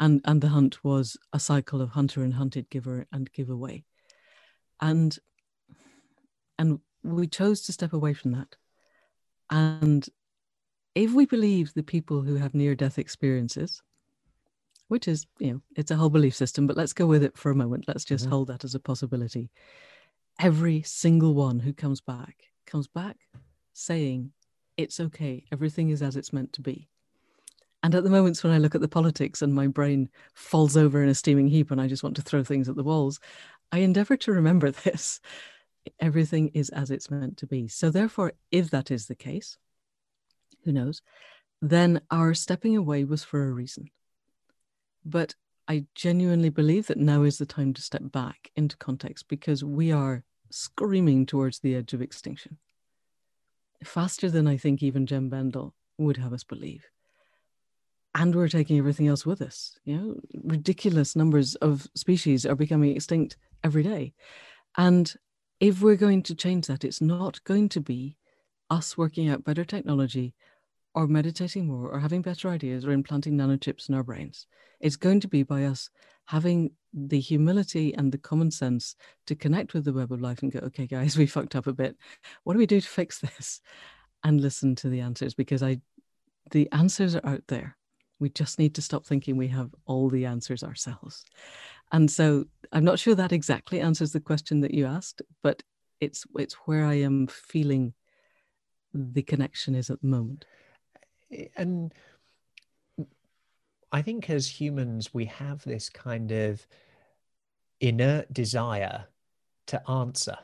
[0.00, 3.84] and and the hunt was a cycle of hunter and hunted, giver and giveaway,
[4.80, 5.18] and
[6.58, 8.56] and we chose to step away from that,
[9.50, 10.08] and
[10.94, 13.82] if we believe the people who have near death experiences
[14.88, 17.50] which is, you know, it's a whole belief system, but let's go with it for
[17.50, 17.84] a moment.
[17.88, 18.32] Let's just mm-hmm.
[18.32, 19.50] hold that as a possibility.
[20.40, 23.16] Every single one who comes back comes back
[23.72, 24.32] saying,
[24.76, 26.88] it's okay, everything is as it's meant to be.
[27.82, 31.02] And at the moments when I look at the politics and my brain falls over
[31.02, 33.20] in a steaming heap and I just want to throw things at the walls,
[33.70, 35.20] I endeavor to remember this.
[36.00, 37.68] Everything is as it's meant to be.
[37.68, 39.58] So, therefore, if that is the case,
[40.64, 41.02] who knows,
[41.60, 43.90] then our stepping away was for a reason.
[45.04, 45.34] But
[45.68, 49.92] I genuinely believe that now is the time to step back into context because we
[49.92, 52.58] are screaming towards the edge of extinction
[53.84, 56.84] faster than I think even Jem Bendell would have us believe.
[58.14, 59.76] And we're taking everything else with us.
[59.84, 60.14] You know,
[60.44, 64.12] ridiculous numbers of species are becoming extinct every day.
[64.76, 65.12] And
[65.60, 68.16] if we're going to change that, it's not going to be
[68.70, 70.34] us working out better technology
[70.94, 74.46] or meditating more or having better ideas or implanting nanochips in our brains.
[74.80, 75.90] It's going to be by us
[76.26, 78.94] having the humility and the common sense
[79.26, 81.72] to connect with the web of life and go, okay, guys, we fucked up a
[81.72, 81.96] bit.
[82.44, 83.60] What do we do to fix this?
[84.22, 85.80] And listen to the answers because I,
[86.50, 87.76] the answers are out there.
[88.20, 91.24] We just need to stop thinking we have all the answers ourselves.
[91.92, 95.62] And so I'm not sure that exactly answers the question that you asked, but
[96.00, 97.92] it's it's where I am feeling
[98.94, 100.46] the connection is at the moment
[101.56, 101.92] and
[103.92, 106.66] I think as humans, we have this kind of
[107.80, 109.06] inert desire
[109.66, 110.36] to answer.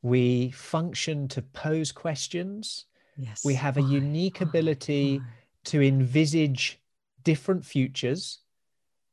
[0.00, 2.86] We function to pose questions.
[3.16, 3.44] Yes.
[3.44, 5.24] We have a unique ability Why?
[5.64, 6.80] to envisage
[7.22, 8.38] different futures,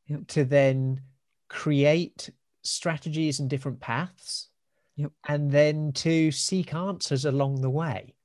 [0.08, 0.26] yep.
[0.28, 1.02] to then
[1.50, 2.30] create
[2.63, 4.48] strategies and different paths,
[4.96, 5.12] yep.
[5.28, 8.15] and then to seek answers along the way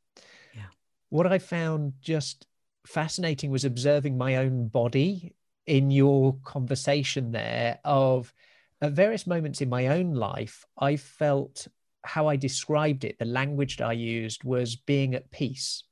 [1.15, 2.45] what I found just
[2.89, 8.35] fascinating was observing my own body in your conversation there of
[8.83, 11.69] at various moments in my own life, I felt
[12.03, 15.85] how I described it, the language that I used was being at peace.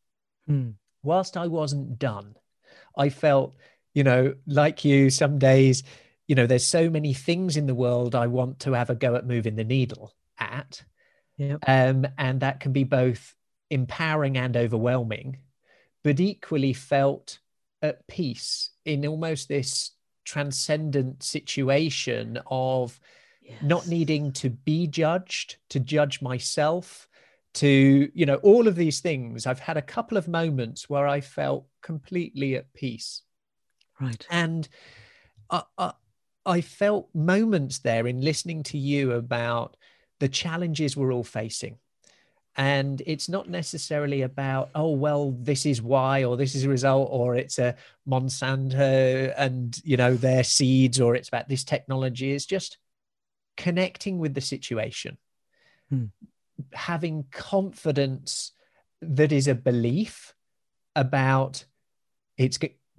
[0.48, 0.70] Hmm.
[1.04, 2.34] Whilst I wasn't done,
[2.98, 3.54] I felt,
[3.94, 5.84] you know, like you, some days,
[6.26, 9.14] you know, there's so many things in the world I want to have a go
[9.14, 10.82] at moving the needle at.
[11.36, 11.60] Yep.
[11.64, 13.36] Um, and that can be both
[13.72, 15.38] empowering and overwhelming,
[16.04, 17.38] but equally felt
[17.80, 19.92] at peace in almost this
[20.24, 23.00] transcendent situation of
[23.42, 23.56] yes.
[23.62, 27.08] not needing to be judged, to judge myself,
[27.54, 29.46] to, you know, all of these things.
[29.46, 33.22] I've had a couple of moments where I felt completely at peace.
[33.98, 34.26] Right.
[34.30, 34.68] And
[35.48, 35.92] I, I,
[36.44, 39.78] I felt moments there in listening to you about
[40.20, 41.78] the challenges we're all facing
[42.56, 47.08] and it's not necessarily about oh well this is why or this is a result
[47.10, 47.74] or it's a
[48.08, 52.78] monsanto and you know their seeds or it's about this technology it's just
[53.56, 55.16] connecting with the situation
[55.88, 56.06] hmm.
[56.72, 58.52] having confidence
[59.00, 60.34] that is a belief
[60.94, 61.64] about
[62.36, 62.58] it's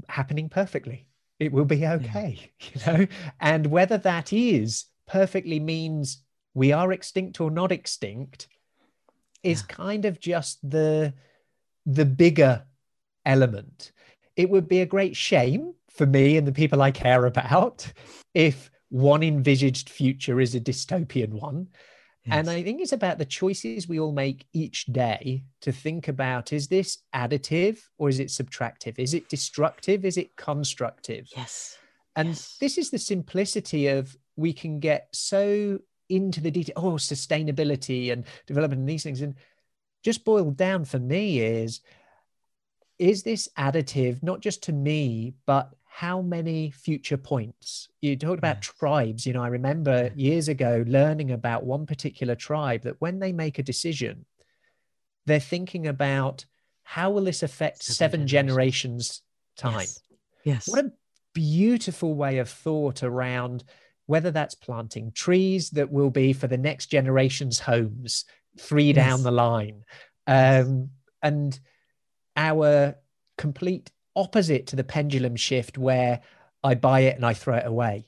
[0.10, 1.06] happening perfectly
[1.39, 2.68] it will be okay yeah.
[2.96, 3.08] you know
[3.39, 6.24] and whether that is perfectly means
[6.56, 8.48] we are extinct or not extinct
[9.43, 9.75] is yeah.
[9.75, 11.13] kind of just the
[11.86, 12.65] the bigger
[13.25, 13.91] element.
[14.36, 17.91] It would be a great shame for me and the people I care about
[18.34, 21.67] if one envisaged future is a dystopian one.
[22.25, 22.38] Yes.
[22.38, 26.53] And I think it's about the choices we all make each day to think about
[26.53, 28.97] is this additive or is it subtractive?
[28.97, 30.06] Is it destructive?
[30.06, 31.27] Is it constructive?
[31.36, 31.77] Yes.
[32.15, 32.56] And yes.
[32.62, 35.79] this is the simplicity of we can get so
[36.15, 39.21] into the detail, oh, sustainability and development and these things.
[39.21, 39.36] And
[40.04, 41.82] just boiled down for me is
[42.99, 47.88] is this additive not just to me, but how many future points?
[48.02, 49.26] You talked about tribes.
[49.26, 53.60] You know, I remember years ago learning about one particular tribe that when they make
[53.60, 54.26] a decision,
[55.26, 56.45] they're thinking about
[56.84, 59.21] how will this affect seven, seven generations,
[59.56, 59.80] time?
[59.80, 60.02] Yes.
[60.43, 60.67] yes.
[60.67, 60.91] What a
[61.34, 63.63] beautiful way of thought around
[64.13, 68.26] whether that's planting trees that will be for the next generation's homes
[68.60, 68.95] three yes.
[68.95, 69.84] down the line
[70.28, 70.91] um,
[71.23, 71.60] and
[72.38, 72.93] our
[73.39, 76.21] complete opposite to the pendulum shift where
[76.63, 78.06] i buy it and i throw it away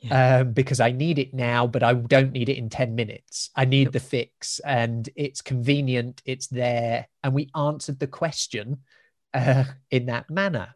[0.00, 0.40] yeah.
[0.40, 3.50] um, because I need it now, but I don't need it in 10 minutes.
[3.54, 3.92] I need yep.
[3.92, 7.06] the fix and it's convenient, it's there.
[7.22, 8.78] And we answered the question
[9.34, 10.74] uh, in that manner.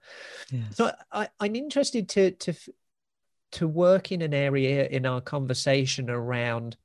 [0.50, 0.77] Yes.
[0.77, 2.55] So I, I'm interested to, to,
[3.55, 6.77] to work in an area in our conversation around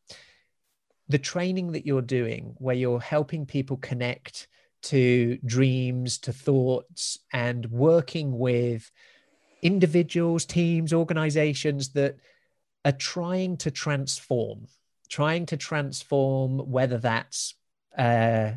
[1.07, 4.47] the training that you're doing, where you're helping people connect
[4.81, 8.91] to dreams, to thoughts, and working with
[9.61, 12.17] individuals, teams, organizations that
[12.85, 14.67] are trying to transform,
[15.09, 17.55] trying to transform whether that's
[17.97, 18.51] uh,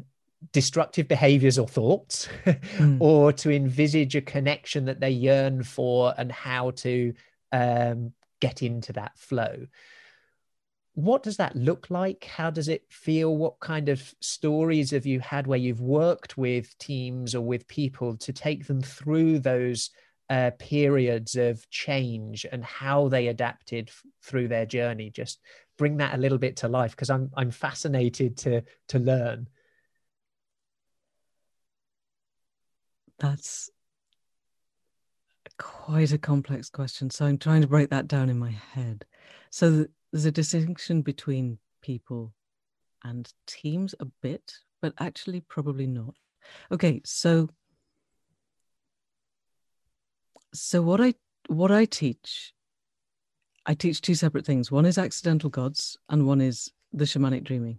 [0.52, 2.98] destructive behaviors or thoughts, mm.
[3.00, 7.14] or to envisage a connection that they yearn for and how to
[7.52, 9.66] um, get into that flow.
[10.94, 12.24] What does that look like?
[12.24, 13.34] How does it feel?
[13.36, 18.16] What kind of stories have you had where you've worked with teams or with people
[18.18, 19.90] to take them through those
[20.32, 25.10] uh, periods of change and how they adapted f- through their journey.
[25.10, 25.40] Just
[25.76, 29.48] bring that a little bit to life because I'm I'm fascinated to to learn.
[33.18, 33.70] That's
[35.58, 37.10] quite a complex question.
[37.10, 39.04] So I'm trying to break that down in my head.
[39.50, 42.32] So there's a distinction between people
[43.04, 46.14] and teams a bit, but actually probably not.
[46.70, 47.48] Okay, so
[50.54, 51.14] so what I
[51.48, 52.52] what I teach,
[53.66, 54.70] I teach two separate things.
[54.70, 57.78] One is accidental gods, and one is the shamanic dreaming.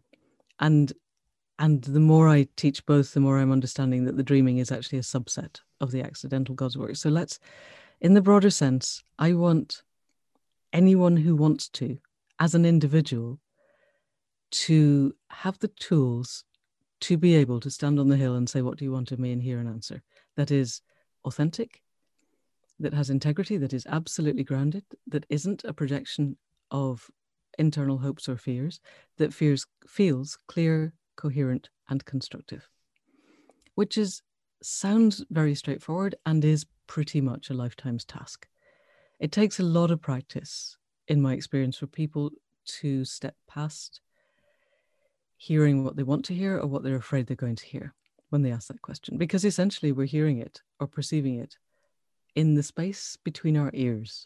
[0.59, 0.91] And
[1.63, 4.99] and the more I teach both, the more I'm understanding that the dreaming is actually
[4.99, 6.97] a subset of the accidental gods work.
[6.97, 7.39] So let's,
[8.01, 9.81] in the broader sense, I want
[10.73, 11.99] anyone who wants to,
[12.37, 13.39] as an individual,
[14.51, 16.43] to have the tools
[16.99, 19.19] to be able to stand on the hill and say, What do you want of
[19.19, 19.31] me?
[19.31, 20.03] and hear an answer
[20.35, 20.81] that is
[21.23, 21.81] authentic,
[22.77, 26.35] that has integrity, that is absolutely grounded, that isn't a projection
[26.71, 27.09] of
[27.57, 28.81] internal hopes or fears,
[29.15, 32.67] that fears feels clear, coherent, and constructive.
[33.75, 34.21] Which is
[34.61, 38.47] sounds very straightforward and is pretty much a lifetime's task.
[39.19, 42.31] It takes a lot of practice, in my experience, for people
[42.65, 44.01] to step past
[45.37, 47.93] hearing what they want to hear or what they're afraid they're going to hear
[48.29, 51.57] when they ask that question, because essentially we're hearing it or perceiving it
[52.35, 54.25] in the space between our ears.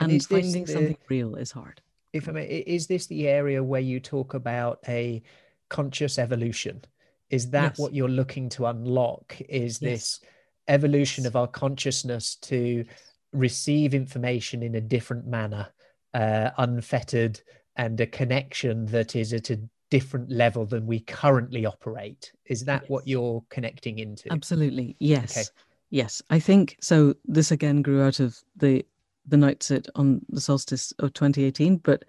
[0.00, 1.80] And, and finding the, something real is hard.
[2.12, 5.22] If I may, is this the area where you talk about a
[5.68, 6.82] conscious evolution?
[7.30, 7.78] Is that yes.
[7.78, 9.36] what you're looking to unlock?
[9.48, 9.90] Is yes.
[9.90, 10.20] this
[10.68, 11.28] evolution yes.
[11.28, 12.84] of our consciousness to
[13.32, 15.68] receive information in a different manner,
[16.14, 17.40] uh, unfettered,
[17.76, 22.32] and a connection that is at a different level than we currently operate?
[22.46, 24.32] Is that what you're connecting into?
[24.32, 24.96] Absolutely.
[24.98, 25.36] Yes.
[25.36, 25.46] Okay.
[25.90, 27.14] Yes, I think so.
[27.24, 28.84] This again grew out of the
[29.26, 32.04] the night sit on the solstice of 2018, but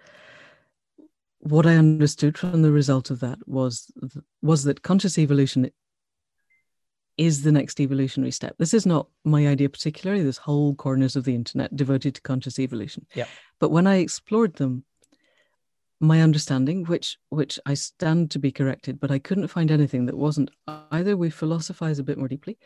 [1.40, 3.90] what I understood from the result of that was
[4.42, 5.70] was that conscious evolution
[7.16, 8.54] is the next evolutionary step.
[8.58, 10.22] This is not my idea particularly.
[10.22, 13.06] There's whole corners of the internet devoted to conscious evolution.
[13.14, 13.26] Yeah.
[13.58, 14.84] But when I explored them,
[16.00, 20.16] my understanding, which which I stand to be corrected, but I couldn't find anything that
[20.16, 20.50] wasn't
[20.92, 22.56] either we philosophize a bit more deeply,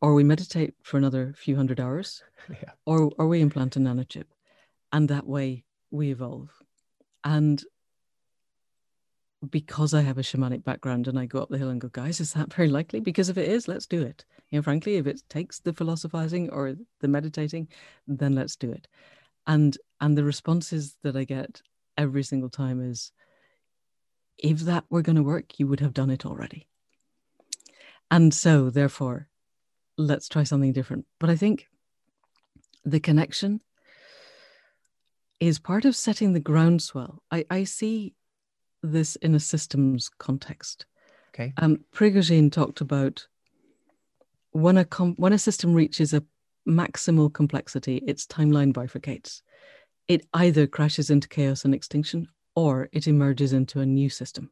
[0.00, 2.72] or we meditate for another few hundred hours, yeah.
[2.86, 4.26] or or we implant a nanochip,
[4.92, 6.50] and that way we evolve.
[7.24, 7.62] And
[9.48, 12.20] because I have a shamanic background and I go up the hill and go, guys,
[12.20, 13.00] is that very likely?
[13.00, 14.24] Because if it is, let's do it.
[14.50, 17.68] You know, frankly, if it takes the philosophizing or the meditating,
[18.06, 18.86] then let's do it.
[19.46, 21.62] And and the responses that I get
[21.96, 23.12] every single time is,
[24.38, 26.66] if that were going to work, you would have done it already.
[28.10, 29.28] And so, therefore,
[30.00, 31.06] let's try something different.
[31.18, 31.68] But I think
[32.84, 33.60] the connection
[35.38, 37.22] is part of setting the groundswell.
[37.30, 38.14] I, I see
[38.82, 40.86] this in a systems context.
[41.34, 41.52] Okay.
[41.58, 43.26] Um, Prigogine talked about
[44.52, 46.24] when a com- when a system reaches a
[46.68, 49.42] maximal complexity, its timeline bifurcates.
[50.08, 54.50] It either crashes into chaos and extinction, or it emerges into a new system.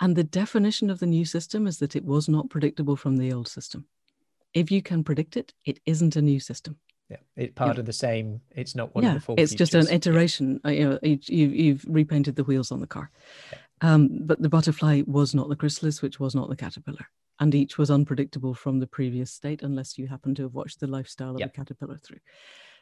[0.00, 3.32] And the definition of the new system is that it was not predictable from the
[3.32, 3.86] old system
[4.56, 6.78] if you can predict it, it isn't a new system.
[7.10, 7.80] Yeah, it's part yeah.
[7.80, 8.40] of the same.
[8.50, 9.34] It's not one yeah, of the four.
[9.38, 10.60] It's just an iteration.
[10.64, 10.70] Yeah.
[10.70, 13.10] Uh, you know, you, you've repainted the wheels on the car.
[13.52, 13.58] Yeah.
[13.82, 17.06] Um, but the butterfly was not the chrysalis, which was not the caterpillar,
[17.38, 20.86] and each was unpredictable from the previous state, unless you happen to have watched the
[20.86, 22.20] lifestyle of the caterpillar through.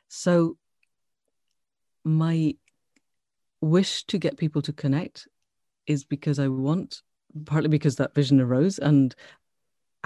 [0.06, 0.56] So,
[2.04, 2.54] my
[3.60, 5.26] wish to get people to connect
[5.88, 7.02] is because I want
[7.46, 9.12] partly because that vision arose and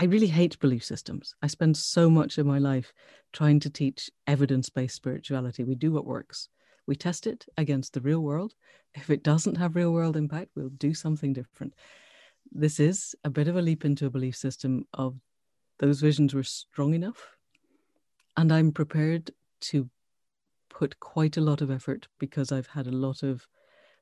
[0.00, 1.34] I really hate belief systems.
[1.42, 2.92] I spend so much of my life
[3.32, 5.64] trying to teach evidence based spirituality.
[5.64, 6.48] We do what works.
[6.86, 8.54] We test it against the real world.
[8.94, 11.74] If it doesn't have real world impact, we'll do something different.
[12.52, 15.16] This is a bit of a leap into a belief system of
[15.80, 17.36] those visions were strong enough.
[18.36, 19.32] And I'm prepared
[19.62, 19.90] to
[20.68, 23.48] put quite a lot of effort because I've had a lot of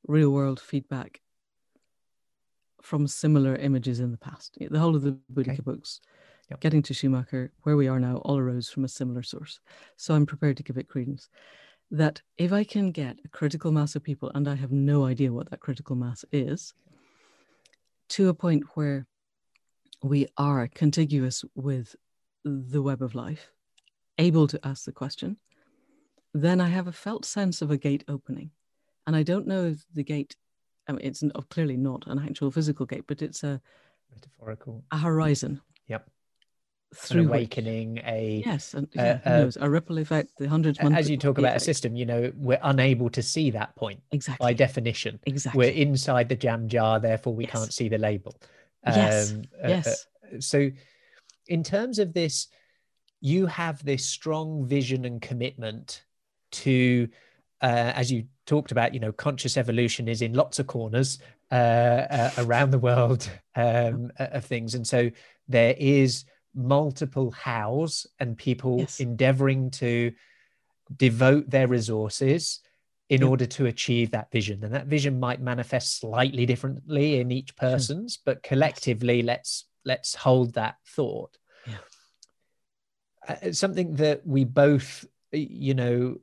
[0.07, 1.23] real world feedback
[2.87, 4.57] from similar images in the past.
[4.61, 5.63] The whole of the Boudica okay.
[5.63, 6.01] books,
[6.49, 6.61] yep.
[6.61, 9.59] getting to Schumacher, where we are now, all arose from a similar source.
[9.97, 11.29] So I'm prepared to give it credence.
[11.91, 15.33] That if I can get a critical mass of people, and I have no idea
[15.33, 16.75] what that critical mass is,
[18.11, 19.09] to a point where
[20.05, 21.97] we are contiguous with
[22.45, 23.51] the web of life,
[24.17, 25.39] able to ask the question,
[26.33, 28.53] then I have a felt sense of a gate opening.
[29.09, 30.37] And I don't know if the gate
[30.89, 33.61] I mean, it's clearly not an actual physical gate, but it's a
[34.13, 35.61] metaphorical a horizon.
[35.89, 36.09] Yep.
[36.95, 40.79] Through an awakening, which, a yes, and, yeah, uh, knows, a ripple effect, the hundreds.
[40.79, 41.63] As you talk about effect.
[41.63, 45.19] a system, you know, we're unable to see that point exactly by definition.
[45.27, 47.53] Exactly, we're inside the jam jar, therefore we yes.
[47.53, 48.37] can't see the label.
[48.87, 50.07] Yes, um, yes.
[50.33, 50.71] Uh, so,
[51.49, 52.47] in terms of this,
[53.21, 56.05] you have this strong vision and commitment
[56.53, 57.09] to
[57.63, 61.19] uh, as you talked about, you know, conscious evolution is in lots of corners
[61.51, 65.11] uh, uh, around the world um, of things, and so
[65.49, 66.25] there is
[66.55, 68.99] multiple hows and people yes.
[68.99, 70.13] endeavoring to
[70.97, 72.61] devote their resources
[73.09, 73.31] in yep.
[73.31, 78.15] order to achieve that vision and that vision might manifest slightly differently in each person's
[78.15, 78.23] sure.
[78.25, 81.37] but collectively let's let's hold that thought
[81.67, 81.77] yeah.
[83.29, 86.17] uh, something that we both you know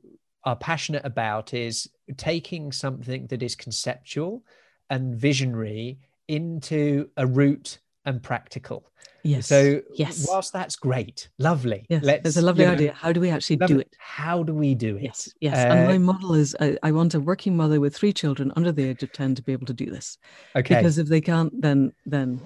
[0.44, 4.44] are passionate about is taking something that is conceptual
[4.90, 5.98] and visionary
[6.28, 8.90] into a route and practical.
[9.22, 9.46] Yes.
[9.46, 10.26] So yes.
[10.28, 11.86] whilst that's great, lovely.
[11.88, 12.04] Yes.
[12.04, 12.88] Let's, it's a lovely idea.
[12.88, 13.76] Know, How do we actually lovely.
[13.76, 13.96] do it?
[13.98, 15.02] How do we do it?
[15.02, 15.28] Yes.
[15.40, 15.56] Yes.
[15.56, 18.70] Uh, and my model is I, I, want a working mother with three children under
[18.70, 20.18] the age of 10 to be able to do this.
[20.54, 20.76] Okay.
[20.76, 22.38] Because if they can't, then then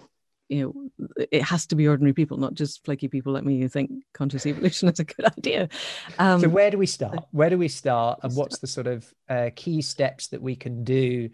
[0.49, 3.68] you know it has to be ordinary people not just flaky people like me who
[3.68, 5.68] think conscious evolution is a good idea.
[6.18, 7.18] Um, so where do we start?
[7.30, 10.84] where do we start and what's the sort of uh, key steps that we can
[10.84, 11.30] do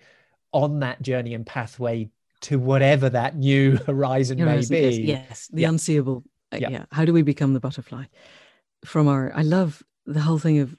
[0.53, 2.11] on that journey and pathway
[2.43, 5.05] to whatever that new horizon, horizon may be?
[5.05, 5.69] yes the yeah.
[5.69, 6.69] unseeable uh, yeah.
[6.69, 6.85] yeah.
[6.93, 8.05] How do we become the butterfly?
[8.85, 10.77] From our i love the whole thing of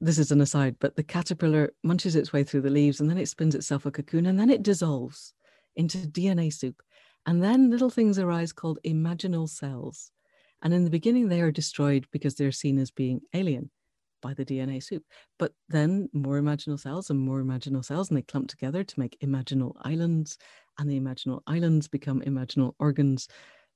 [0.00, 3.18] this is an aside but the caterpillar munches its way through the leaves and then
[3.18, 5.32] it spins itself a cocoon and then it dissolves
[5.76, 6.82] into dna soup
[7.28, 10.10] and then little things arise called imaginal cells.
[10.62, 13.70] And in the beginning, they are destroyed because they're seen as being alien
[14.22, 15.04] by the DNA soup.
[15.38, 19.20] But then more imaginal cells and more imaginal cells, and they clump together to make
[19.20, 20.38] imaginal islands.
[20.78, 23.28] And the imaginal islands become imaginal organs,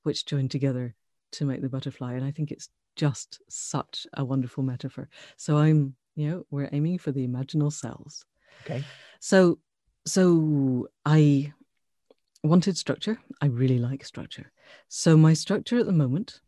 [0.03, 0.95] which join together
[1.33, 2.15] to make the butterfly.
[2.15, 5.11] And I think it's just such a wonderful metaphor.
[5.37, 8.25] So I'm, you know, we're aiming for the imaginal cells.
[8.65, 8.83] Okay.
[9.21, 9.59] So,
[10.07, 11.53] so I
[12.43, 13.19] wanted structure.
[13.41, 14.53] I really like structure.
[14.89, 16.41] So my structure at the moment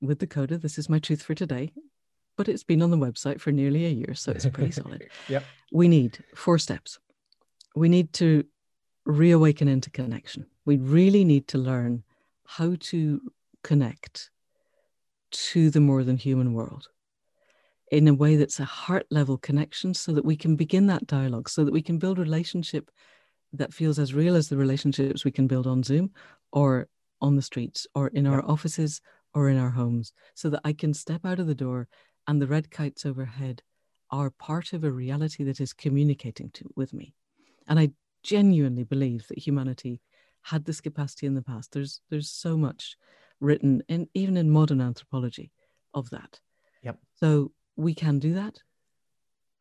[0.00, 1.72] with the coda, this is my truth for today,
[2.36, 5.08] but it's been on the website for nearly a year, so it's pretty solid.
[5.28, 5.44] yep.
[5.70, 6.98] We need four steps.
[7.76, 8.44] We need to
[9.04, 10.46] reawaken into connection.
[10.64, 12.02] We really need to learn
[12.44, 13.20] how to
[13.62, 14.30] connect
[15.30, 16.88] to the more than human world
[17.90, 21.48] in a way that's a heart level connection so that we can begin that dialogue,
[21.48, 22.90] so that we can build relationship
[23.52, 26.10] that feels as real as the relationships we can build on Zoom
[26.52, 26.88] or
[27.20, 29.00] on the streets or in our offices
[29.34, 31.88] or in our homes so that I can step out of the door
[32.26, 33.62] and the red kites overhead
[34.10, 37.14] are part of a reality that is communicating to, with me.
[37.66, 37.90] And I
[38.22, 40.00] genuinely believe that humanity
[40.42, 41.72] had this capacity in the past.
[41.72, 42.96] There's there's so much
[43.40, 45.50] written in even in modern anthropology
[45.94, 46.40] of that.
[46.82, 46.98] Yep.
[47.14, 48.58] So we can do that.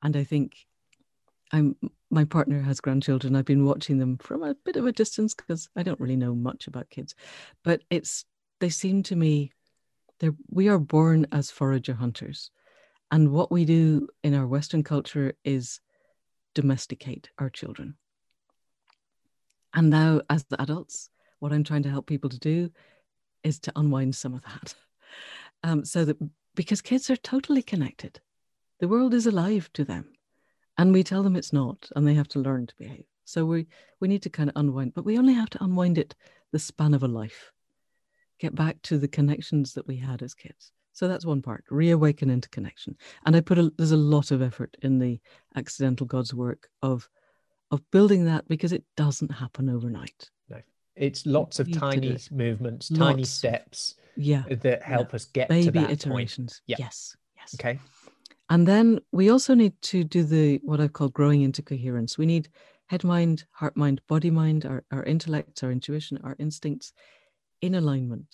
[0.03, 0.55] And I think
[1.51, 1.75] I'm
[2.09, 3.35] my partner has grandchildren.
[3.35, 6.35] I've been watching them from a bit of a distance because I don't really know
[6.35, 7.15] much about kids,
[7.63, 8.25] but it's
[8.59, 9.51] they seem to me
[10.19, 12.51] they're we are born as forager hunters,
[13.11, 15.79] and what we do in our Western culture is
[16.53, 17.95] domesticate our children.
[19.73, 22.71] And now, as the adults, what I'm trying to help people to do
[23.43, 24.75] is to unwind some of that,
[25.63, 26.17] um, so that
[26.55, 28.19] because kids are totally connected,
[28.79, 30.13] the world is alive to them
[30.77, 33.05] and we tell them it's not and they have to learn to behave.
[33.25, 33.67] So we
[33.99, 36.15] we need to kind of unwind but we only have to unwind it
[36.51, 37.51] the span of a life.
[38.39, 40.71] Get back to the connections that we had as kids.
[40.93, 42.97] So that's one part reawaken into connection.
[43.25, 45.19] And i put a there's a lot of effort in the
[45.55, 47.09] accidental gods work of
[47.71, 50.29] of building that because it doesn't happen overnight.
[50.49, 50.57] No.
[50.95, 52.99] It's lots of tiny movements lots.
[52.99, 54.43] tiny steps yeah.
[54.49, 55.15] that help yeah.
[55.15, 56.61] us get baby to that iterations.
[56.67, 56.79] Yep.
[56.79, 57.15] yes.
[57.37, 57.55] Yes.
[57.55, 57.79] Okay
[58.51, 62.17] And then we also need to do the what I call growing into coherence.
[62.17, 62.49] We need
[62.87, 66.91] head mind, heart mind, body mind, our, our intellect, our intuition, our instincts
[67.61, 68.25] in alignment.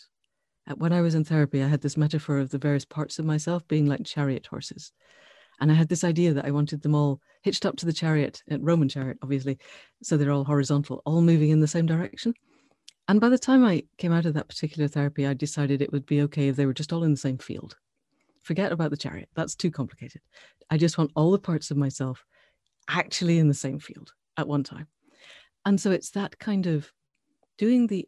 [0.68, 3.26] Uh, when I was in therapy, I had this metaphor of the various parts of
[3.26, 4.92] myself being like chariot horses.
[5.60, 8.42] And I had this idea that I wanted them all hitched up to the chariot,
[8.52, 9.60] uh, Roman chariot, obviously.
[10.02, 12.34] So they're all horizontal, all moving in the same direction.
[13.08, 16.08] And by the time I came out of that particular therapy, I decided it would
[16.08, 17.78] be okay if they were just all in the same field.
[18.42, 19.30] Forget about the chariot.
[19.36, 20.22] That's too complicated.
[20.70, 22.26] I just want all the parts of myself
[22.88, 24.88] actually in the same field at one time.
[25.66, 26.92] And so it's that kind of
[27.58, 28.08] doing the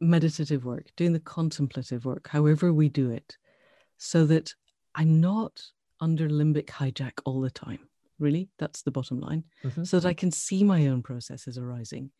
[0.00, 3.36] meditative work, doing the contemplative work, however we do it,
[3.98, 4.54] so that
[4.94, 5.62] I'm not
[6.00, 7.80] under limbic hijack all the time.
[8.18, 9.44] Really, that's the bottom line.
[9.64, 9.84] Mm-hmm.
[9.84, 12.10] So that I can see my own processes arising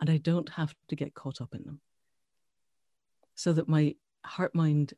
[0.00, 1.80] and I don't have to get caught up in them.
[3.36, 3.94] So that my
[4.24, 4.94] heart mind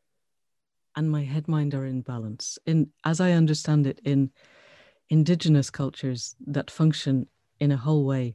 [0.97, 2.59] and my head mind are in balance.
[2.66, 4.30] In as I understand it, in
[5.11, 7.28] indigenous cultures that function
[7.61, 8.34] in a whole way,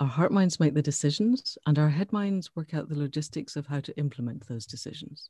[0.00, 3.66] our heart minds make the decisions and our head minds work out the logistics of
[3.66, 5.28] how to implement those decisions.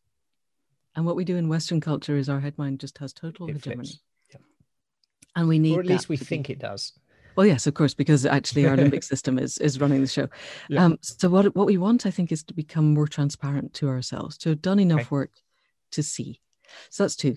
[0.94, 3.54] And what we do in Western culture is our head mind just has total it
[3.54, 4.00] hegemony.
[5.36, 6.92] And we need, or at least we think be, it does.
[7.36, 10.28] Well, yes, of course, because actually our limbic system is is running the show.
[10.68, 10.84] Yeah.
[10.84, 14.36] Um, so what what we want, I think, is to become more transparent to ourselves,
[14.38, 15.08] to have done enough okay.
[15.10, 15.30] work
[15.92, 16.40] to see.
[16.90, 17.36] So that's two.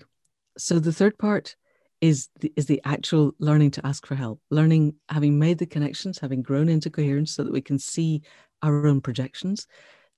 [0.56, 1.56] So the third part
[2.00, 6.18] is the, is the actual learning to ask for help, learning, having made the connections,
[6.18, 8.22] having grown into coherence so that we can see
[8.62, 9.66] our own projections,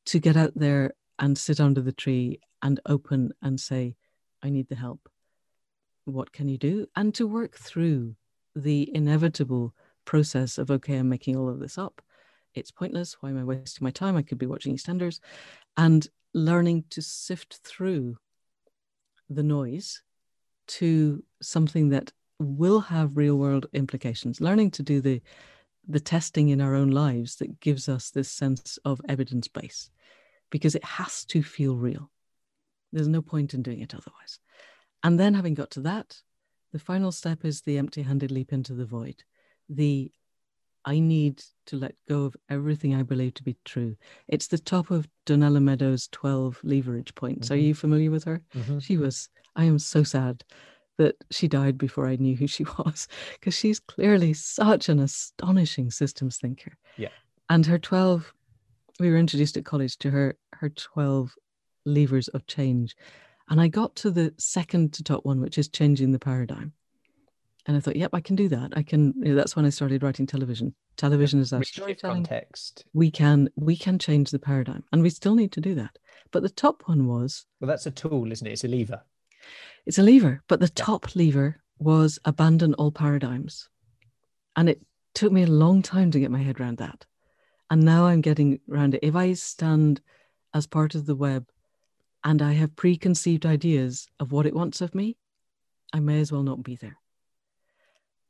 [0.07, 3.95] to get out there and sit under the tree and open and say,
[4.43, 5.09] I need the help.
[6.05, 6.87] What can you do?
[6.95, 8.15] And to work through
[8.55, 9.75] the inevitable
[10.05, 12.03] process of, okay, I'm making all of this up.
[12.55, 13.17] It's pointless.
[13.21, 14.17] Why am I wasting my time?
[14.17, 15.21] I could be watching EastEnders.
[15.77, 18.17] And learning to sift through
[19.29, 20.03] the noise
[20.67, 24.41] to something that will have real world implications.
[24.41, 25.23] Learning to do the
[25.89, 29.89] the testing in our own lives that gives us this sense of evidence base
[30.51, 32.11] because it has to feel real.
[32.93, 34.41] There's no point in doing it otherwise.
[35.05, 36.23] And then having got to that
[36.73, 39.23] the final step is the empty handed leap into the void
[39.69, 40.13] the
[40.87, 43.97] I need to let go of everything I believe to be true.
[44.29, 47.47] It's the top of Donella Meadows' 12 leverage points.
[47.47, 47.55] Mm-hmm.
[47.55, 48.41] Are you familiar with her?
[48.55, 48.79] Mm-hmm.
[48.79, 50.45] She was, I am so sad
[50.97, 55.91] that she died before I knew who she was because she's clearly such an astonishing
[55.91, 56.77] systems thinker.
[56.97, 57.09] Yeah.
[57.51, 58.33] And her 12,
[59.01, 61.35] we were introduced at college to her, her 12
[61.85, 62.95] levers of change.
[63.51, 66.73] And I got to the second to top one, which is changing the paradigm
[67.67, 68.73] and I thought, yep, I can do that.
[68.77, 69.13] I can.
[69.17, 70.75] You know, that's when I started writing television.
[70.97, 72.25] Television is our storytelling.
[72.25, 72.85] Context.
[72.95, 75.99] We can we can change the paradigm, and we still need to do that.
[76.31, 78.53] But the top one was well, that's a tool, isn't it?
[78.53, 79.03] It's a lever.
[79.85, 83.69] It's a lever, but the top lever was abandon all paradigms,
[84.55, 84.81] and it
[85.15, 87.05] took me a long time to get my head around that.
[87.69, 89.01] And now I'm getting around it.
[89.03, 90.01] If I stand
[90.55, 91.49] as part of the web,
[92.23, 95.17] and I have preconceived ideas of what it wants of me,
[95.93, 96.97] I may as well not be there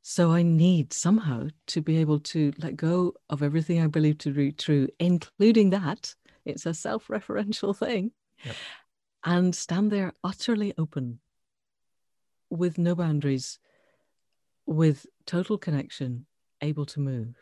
[0.08, 4.30] so I need somehow to be able to let go of everything I believe to
[4.30, 8.12] be true, including that it's a self referential thing,
[8.44, 8.54] yep.
[9.24, 11.18] and stand there utterly open
[12.50, 13.58] with no boundaries,
[14.64, 16.26] with total connection,
[16.60, 17.34] able to move.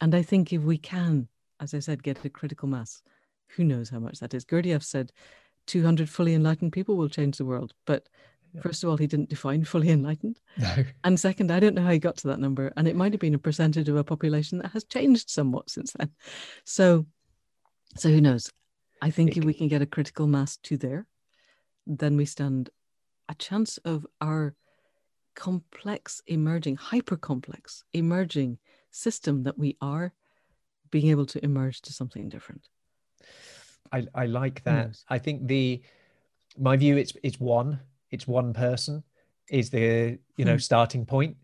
[0.00, 1.28] And I think if we can,
[1.60, 3.04] as I said, get a critical mass,
[3.50, 4.44] who knows how much that is.
[4.44, 5.12] Gurdjieff said
[5.66, 8.08] 200 fully enlightened people will change the world, but
[8.62, 10.40] First of all, he didn't define fully enlightened.
[10.58, 10.84] No.
[11.02, 12.72] And second, I don't know how he got to that number.
[12.76, 15.92] And it might have been a percentage of a population that has changed somewhat since
[15.92, 16.10] then.
[16.64, 17.06] So,
[17.96, 18.52] so who knows?
[19.02, 21.06] I think if we can get a critical mass to there,
[21.86, 22.70] then we stand
[23.28, 24.54] a chance of our
[25.34, 28.58] complex emerging, hyper complex emerging
[28.90, 30.12] system that we are
[30.90, 32.68] being able to emerge to something different.
[33.92, 34.96] I, I like that.
[35.08, 35.82] I think the
[36.56, 37.80] my view it's it's one
[38.14, 39.02] it's one person
[39.50, 40.58] is the you know hmm.
[40.58, 41.36] starting point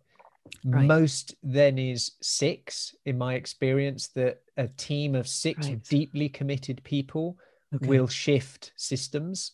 [0.64, 0.86] right.
[0.86, 5.82] most then is six in my experience that a team of six right.
[5.84, 7.36] deeply committed people
[7.74, 7.86] okay.
[7.86, 9.52] will shift systems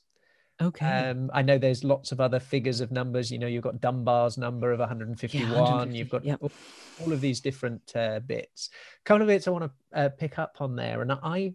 [0.62, 3.80] okay um, i know there's lots of other figures of numbers you know you've got
[3.80, 6.40] dunbar's number of 151 yeah, 150, you've got yep.
[6.42, 10.38] all of these different uh, bits a couple of bits i want to uh, pick
[10.38, 11.52] up on there and i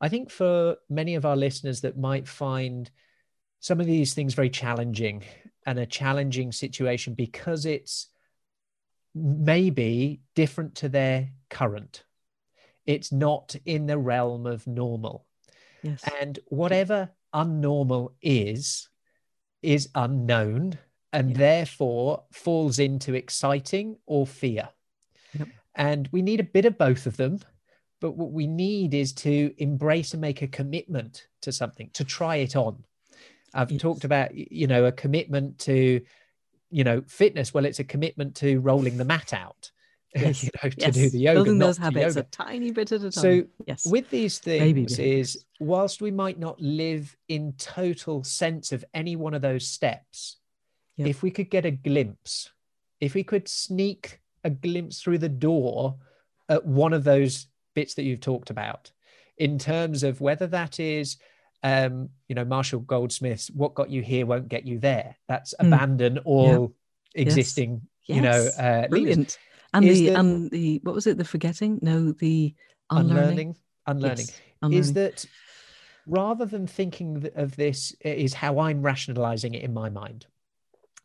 [0.00, 2.90] i think for many of our listeners that might find
[3.64, 5.22] some of these things very challenging
[5.64, 8.08] and a challenging situation because it's
[9.14, 12.04] maybe different to their current.
[12.84, 15.24] It's not in the realm of normal.
[15.82, 16.04] Yes.
[16.20, 18.90] And whatever unnormal is,
[19.62, 20.78] is unknown
[21.14, 21.38] and Yeah.
[21.38, 24.68] therefore falls into exciting or fear.
[25.38, 25.48] Yep.
[25.74, 27.40] And we need a bit of both of them.
[28.02, 32.36] But what we need is to embrace and make a commitment to something, to try
[32.36, 32.84] it on.
[33.54, 33.80] I've Yes.
[33.80, 36.00] talked about, you know, a commitment to,
[36.70, 37.54] you know, fitness.
[37.54, 39.70] Well, it's a commitment to rolling the mat out,
[40.14, 40.42] Yes.
[40.42, 40.94] you know, to yes.
[40.94, 41.36] do the yoga.
[41.38, 43.12] Building those habits a tiny bit at a time.
[43.12, 43.86] So yes.
[43.86, 49.34] with these things is whilst we might not live in total sense of any one
[49.34, 50.38] of those steps
[50.96, 51.08] Yep.
[51.08, 52.50] if we could get a glimpse
[53.00, 55.96] if we could sneak a glimpse through the door
[56.48, 58.92] at one of those bits that you've talked about
[59.38, 61.16] in terms of whether that is
[61.64, 65.66] um you know marshall goldsmith's what got you here won't get you there that's Mm.
[65.74, 66.72] abandon all
[67.14, 68.86] existing you know uh.
[68.88, 69.38] Brilliant.
[69.72, 71.18] And the and the what was it?
[71.18, 71.80] The forgetting?
[71.82, 72.54] No, the
[72.90, 73.16] unlearning.
[73.16, 73.56] unlearning
[73.86, 74.26] unlearning
[74.70, 75.26] Yes, is that
[76.06, 80.26] rather than thinking of this is how i'm rationalizing it in my mind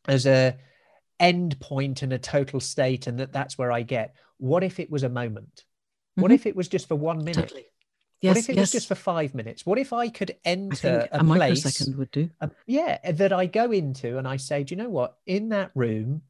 [0.08, 0.58] as a
[1.20, 4.90] end point and a total state and that that's where i get what if it
[4.92, 5.66] was a moment
[6.16, 6.36] what Mhm.
[6.36, 7.66] if it was just for one minute Totally.
[8.22, 8.36] Yes.
[8.36, 8.62] what if it yes.
[8.64, 12.12] was just for five minutes what if i could enter a, a, place microsecond would
[12.12, 12.30] do.
[12.42, 15.72] a- yeah that i go into and i say do you know what in that
[15.74, 16.22] room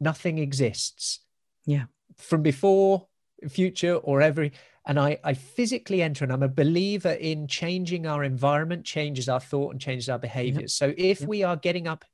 [0.00, 1.20] nothing exists
[1.66, 1.84] Yeah.
[2.16, 3.06] from before
[3.48, 4.52] future or every
[4.86, 9.40] and I, I physically enter and i'm a believer in changing our environment changes our
[9.40, 11.28] thought and changes our behaviors so if Yep.
[11.28, 12.04] we are getting up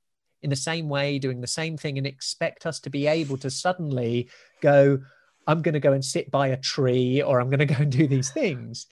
[0.43, 3.51] in the same way doing the same thing and expect us to be able to
[3.51, 4.29] suddenly
[4.61, 4.99] go
[5.47, 7.93] i'm going to go and sit by a tree or i'm going to go and
[7.93, 8.87] do these things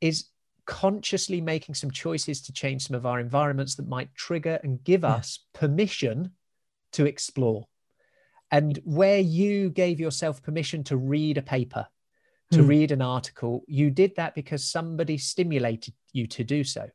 [0.00, 0.30] is
[0.66, 5.04] consciously making some choices to change some of our environments that might trigger and give
[5.04, 6.32] us permission
[6.92, 7.66] to explore.
[8.50, 11.86] And where you gave yourself permission to read a paper
[12.52, 12.68] to Hmm.
[12.68, 16.88] read an article you did that because somebody stimulated you to do so.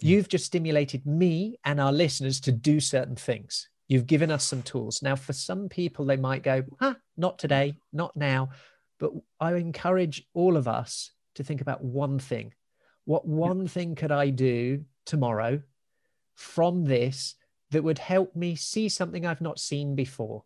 [0.00, 3.70] You've just stimulated me and our listeners to do certain things.
[3.88, 5.00] You've given us some tools.
[5.02, 8.50] Now for some people they might go ah not today not now.
[8.98, 12.52] But i encourage all of us to think about one thing
[13.04, 15.60] what one thing could i do tomorrow
[16.34, 17.34] from this
[17.70, 20.44] that would help me see something i've not seen before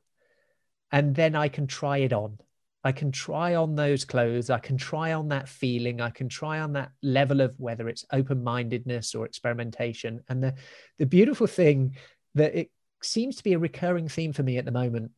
[0.93, 2.39] and then i can try it on
[2.83, 4.49] I can try on those clothes.
[4.49, 6.01] I can try on that feeling.
[6.01, 10.23] I can try on that level of whether it's open mindedness or experimentation.
[10.29, 10.55] And the,
[10.99, 11.97] the beautiful thing
[12.35, 12.71] that it
[13.03, 15.11] seems to be a recurring theme for me at the moment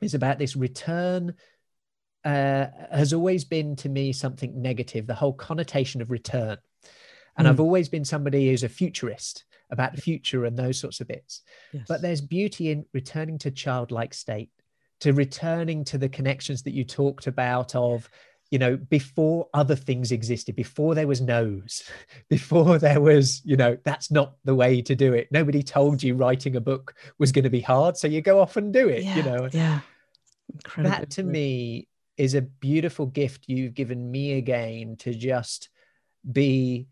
[0.00, 1.34] is about this return.
[2.26, 6.58] Uh, has always been to me something negative, the whole connotation of return.
[7.38, 7.50] And Mm.
[7.50, 11.42] I've always been somebody who's a futurist about the future and those sorts of bits.
[11.72, 11.84] Yes.
[11.88, 14.50] But there's beauty in returning to childlike state,
[15.00, 18.08] to returning to the connections that you talked about of,
[18.50, 21.84] you know, before other things existed, before there was no's,
[22.28, 25.28] before there was, you know, that's not the way to do it.
[25.30, 28.56] Nobody told you writing a book was going to be hard, so you go off
[28.56, 29.04] and do it.
[29.04, 29.80] yeah, You know, yeah.
[30.52, 30.90] Incredible.
[30.98, 35.68] that to me is a beautiful gift you've given me again to just
[36.30, 36.86] be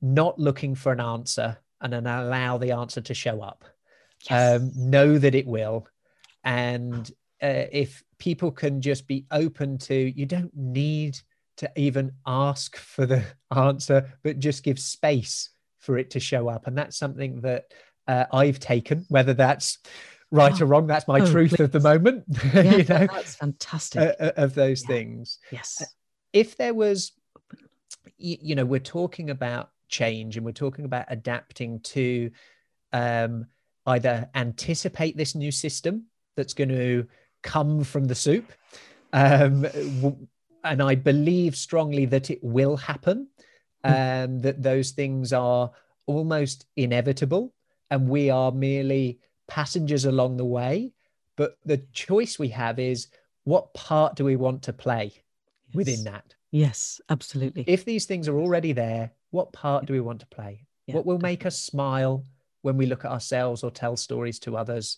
[0.00, 3.64] not looking for an answer and then allow the answer to show up.
[4.30, 4.60] Yes.
[4.60, 5.86] um, know that it will.
[6.42, 7.10] And
[7.42, 11.18] uh, if people can just be open to you don't need
[11.58, 13.22] to even ask for the
[13.54, 16.66] answer but just give space for it to show up.
[16.66, 17.72] And that's something that
[18.08, 19.78] uh, i've taken whether that's
[20.30, 20.64] right Oh.
[20.64, 22.24] or wrong that's my Oh, truth of the moment
[22.54, 24.00] yeah, you know that's fantastic.
[24.02, 24.86] uh, uh, of those Yeah.
[24.88, 25.82] things yes.
[26.32, 27.12] if there was
[28.18, 32.30] y- you know we're talking about change and we're talking about adapting to
[32.92, 33.46] um,
[33.86, 36.06] either anticipate this new system
[36.36, 37.06] that's going to
[37.42, 38.52] come from the soup
[39.12, 40.26] um, w-
[40.64, 43.28] and i believe strongly that it will happen
[43.84, 45.70] um, that those things are
[46.06, 47.54] almost inevitable
[47.90, 50.92] and we are merely passengers along the way
[51.36, 53.08] but the choice we have is
[53.44, 55.12] what part do we want to play
[55.74, 57.64] within that Yes, absolutely.
[57.66, 60.64] if these things are already there, what part do we want to play?
[60.86, 62.24] Yeah, what will make us smile
[62.62, 64.96] when we look at ourselves or tell stories to others?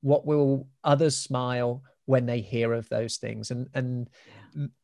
[0.00, 3.50] What will others smile when they hear of those things?
[3.50, 4.08] And and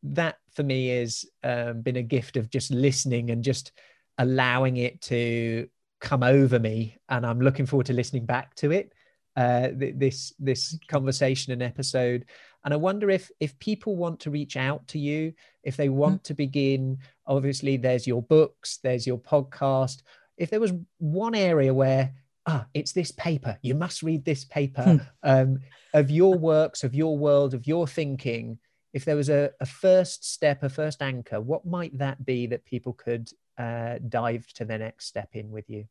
[0.03, 3.71] that for me is um, been a gift of just listening and just
[4.19, 5.67] allowing it to
[6.05, 6.97] come over me.
[7.09, 8.93] And I'm looking forward to listening back to it.
[9.35, 12.23] Uh, th- this this conversation and episode,
[12.63, 15.33] and I wonder if if people want to reach out to you,
[15.65, 20.03] if they want to begin obviously there's your books there's your podcast
[20.37, 22.13] if there was one area where
[22.45, 24.97] ah it's this paper you must read this paper Hmm.
[25.23, 25.59] um,
[25.93, 28.59] of your works of your world of your thinking
[28.93, 32.63] if there was a, a first step a first anchor what might that be that
[32.63, 35.85] people could uh, dive to the next step in with you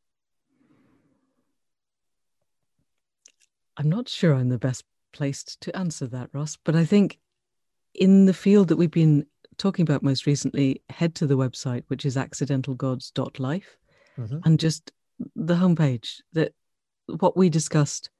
[3.77, 7.18] I'm not sure I'm the best placed to answer that, Ross, but I think
[7.95, 12.05] in the field that we've been talking about most recently, head to the website, which
[12.05, 13.77] is accidentalgods.life,
[14.18, 14.39] mm-hmm.
[14.45, 14.93] and just
[15.37, 16.53] the homepage that
[17.07, 18.11] what we discussed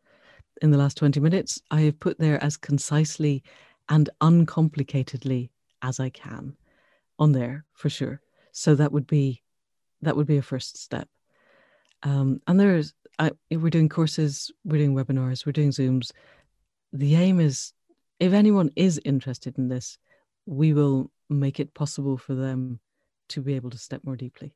[0.63, 3.43] in the last 20 minutes, I have put there as concisely
[3.89, 5.51] and uncomplicatedly
[5.83, 6.57] as I can
[7.19, 8.21] on there for sure.
[8.53, 9.43] So that would be
[10.03, 11.09] that would be a first step.
[12.05, 16.13] Um, and there's I, we're doing courses, we're doing webinars, we're doing Zooms.
[16.93, 17.73] The aim is
[18.21, 19.99] if anyone is interested in this,
[20.47, 22.81] we will make it possible for them
[23.31, 24.55] to be able to step more deeply.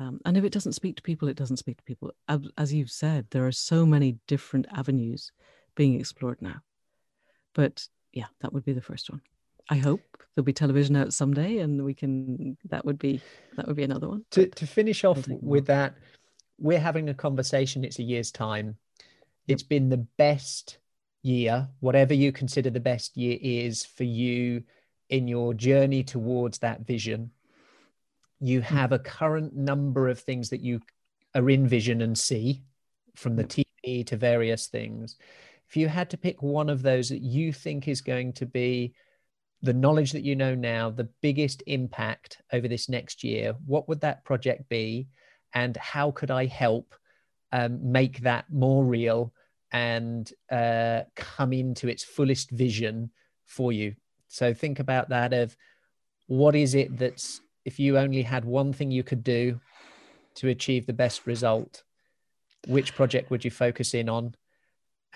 [0.00, 2.12] Um, and if it doesn't speak to people, it doesn't speak to people.
[2.56, 5.32] As you've said, there are so many different avenues
[5.74, 6.60] being explored now.
[7.54, 9.20] But yeah, that would be the first one.
[9.70, 10.00] I hope
[10.34, 12.56] there'll be television out someday, and we can.
[12.70, 13.20] That would be
[13.56, 14.24] that would be another one.
[14.30, 15.94] To to finish off with that,
[16.58, 17.84] we're having a conversation.
[17.84, 18.76] It's a year's time.
[19.46, 20.78] It's been the best
[21.22, 24.62] year, whatever you consider the best year is for you
[25.08, 27.30] in your journey towards that vision
[28.40, 28.74] you hmm.
[28.74, 30.80] have a current number of things that you
[31.34, 32.62] are in vision and see
[33.16, 35.16] from the TV to various things.
[35.68, 38.94] If you had to pick one of those that you think is going to be
[39.60, 44.00] the knowledge that you know now, the biggest impact over this next year, what would
[44.02, 45.08] that project be?
[45.54, 46.94] And how could I help
[47.52, 49.32] um, make that more real
[49.72, 53.10] and uh, come into its fullest vision
[53.46, 53.94] for you?
[54.28, 55.56] So think about that of
[56.26, 59.60] what is it that's if you only had one thing you could do
[60.36, 61.82] to achieve the best result,
[62.66, 64.34] which project would you focus in on?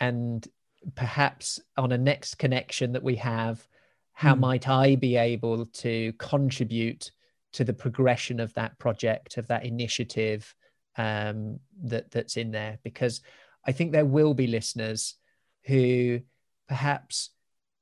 [0.01, 0.47] And
[0.95, 3.67] perhaps on a next connection that we have,
[4.13, 4.41] how mm.
[4.41, 7.11] might I be able to contribute
[7.53, 10.55] to the progression of that project, of that initiative
[10.97, 12.79] um, that that's in there?
[12.83, 13.21] Because
[13.67, 15.17] I think there will be listeners
[15.65, 16.21] who
[16.69, 17.31] perhaps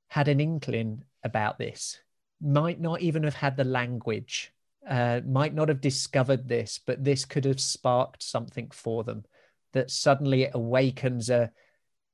[0.08, 1.98] had an inkling about this,
[2.42, 4.52] might not even have had the language
[4.88, 9.24] uh, might not have discovered this, but this could have sparked something for them
[9.72, 11.50] that suddenly it awakens a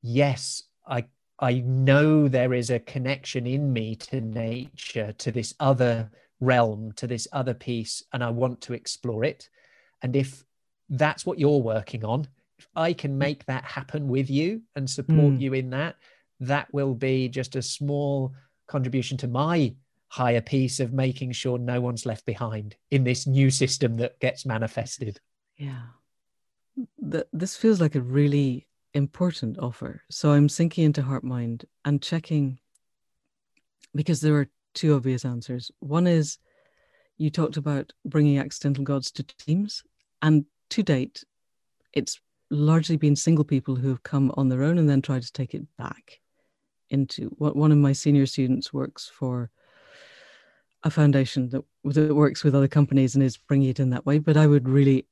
[0.03, 1.07] yes, I
[1.39, 6.11] I know there is a connection in me to nature, to this other
[6.41, 9.49] realm, to this other piece, and I want to explore it.
[10.03, 10.45] And if
[10.89, 12.29] that's what you're working on,
[12.59, 15.41] if I can make that happen with you and support mm.
[15.41, 15.97] you in that,
[16.41, 18.35] that will be just a small
[18.67, 19.75] contribution to my
[20.09, 24.47] higher piece of making sure no one's left behind in this new system that gets
[24.47, 25.21] manifested.
[25.57, 25.83] Yeah.
[26.99, 30.03] The, this feels like a really important offer.
[30.11, 32.59] So I'm sinking into heart mind and checking
[33.95, 35.73] because there are two obvious answers.
[35.81, 36.39] One is
[37.19, 39.83] you talked about bringing accidental gods to teams,
[40.23, 41.25] and to date,
[41.93, 42.21] it's
[42.51, 45.55] largely been single people who have come on their own and then tried to take
[45.55, 46.21] it back
[46.91, 49.51] into what one of my senior students works for
[50.85, 54.19] a foundation that, that works with other companies and is bringing it in that way.
[54.19, 55.07] But I would really,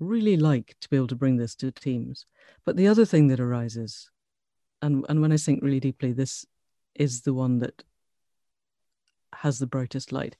[0.00, 2.26] really like to be able to bring this to teams.
[2.64, 4.10] But the other thing that arises,
[4.80, 6.44] and, and when I think really deeply, this
[6.96, 7.84] is the one that
[9.34, 10.36] has the brightest light.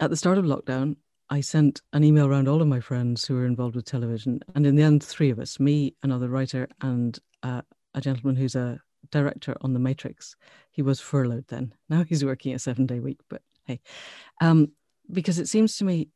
[0.00, 0.96] At the start of lockdown,
[1.30, 4.40] I sent an email around all of my friends who were involved with television.
[4.54, 7.62] And in the end, three of us, me, another writer, and uh,
[7.94, 10.36] a gentleman who's a director on The Matrix.
[10.70, 11.74] He was furloughed then.
[11.88, 13.80] Now he's working a seven day week, but hey.
[14.40, 14.72] Um,
[15.10, 16.08] because it seems to me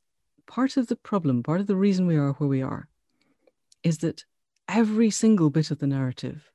[0.47, 2.89] part of the problem, part of the reason we are where we are,
[3.83, 4.25] is that
[4.69, 6.51] every single bit of the narrative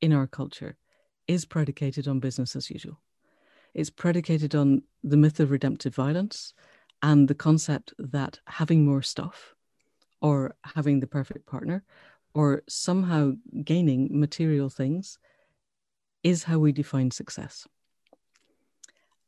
[0.00, 0.76] in our culture
[1.26, 3.00] is predicated on business as usual.
[3.74, 6.54] It's predicated on the myth of redemptive violence
[7.02, 9.54] and the concept that having more stuff
[10.20, 11.84] or having the perfect partner
[12.34, 15.18] or somehow gaining material things
[16.22, 17.66] is how we define success.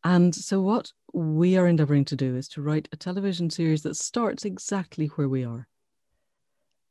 [0.03, 3.97] And so, what we are endeavoring to do is to write a television series that
[3.97, 5.67] starts exactly where we are,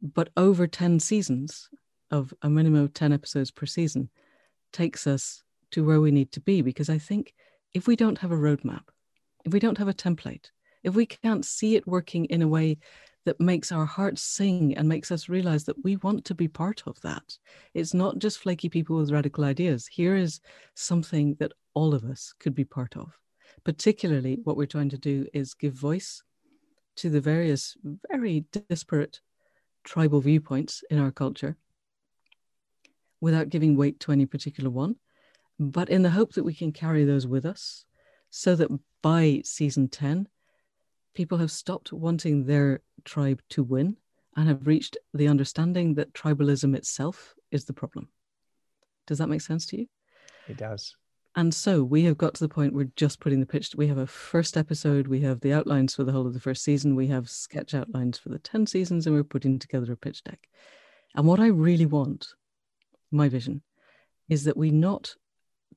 [0.02, 1.70] but over 10 seasons
[2.12, 4.10] of a minimum of 10 episodes per season
[4.72, 6.62] takes us to where we need to be.
[6.62, 7.34] Because I think
[7.76, 8.84] if we don't have a roadmap,
[9.44, 10.50] if we don't have a template,
[10.84, 12.78] if we can't see it working in a way
[13.26, 16.84] that makes our hearts sing and makes us realize that we want to be part
[16.88, 17.38] of that.
[17.74, 19.88] It's not just flaky people with radical ideas.
[19.88, 20.40] Here is
[20.76, 23.12] something that all of us could be part of.
[23.66, 26.24] Particularly, what we're trying to do is give voice
[26.98, 27.76] to the various
[28.10, 29.20] very disparate
[29.84, 31.58] tribal viewpoints in our culture
[33.20, 34.96] without giving weight to any particular one,
[35.60, 37.86] but in the hope that we can carry those with us
[38.30, 38.70] so that
[39.02, 40.28] by season 10,
[41.14, 43.96] people have stopped wanting their tribe to win
[44.36, 48.10] and have reached the understanding that tribalism itself is the problem.
[49.08, 49.88] Does that make sense to you?
[50.48, 50.96] It does.
[51.38, 53.72] And so we have got to the point we're just putting the pitch.
[53.76, 56.64] We have a first episode, we have the outlines for the whole of the first
[56.64, 60.24] season, we have sketch outlines for the 10 seasons, and we're putting together a pitch
[60.24, 60.48] deck.
[61.14, 62.28] And what I really want,
[63.12, 63.62] my vision,
[64.30, 65.16] is that we not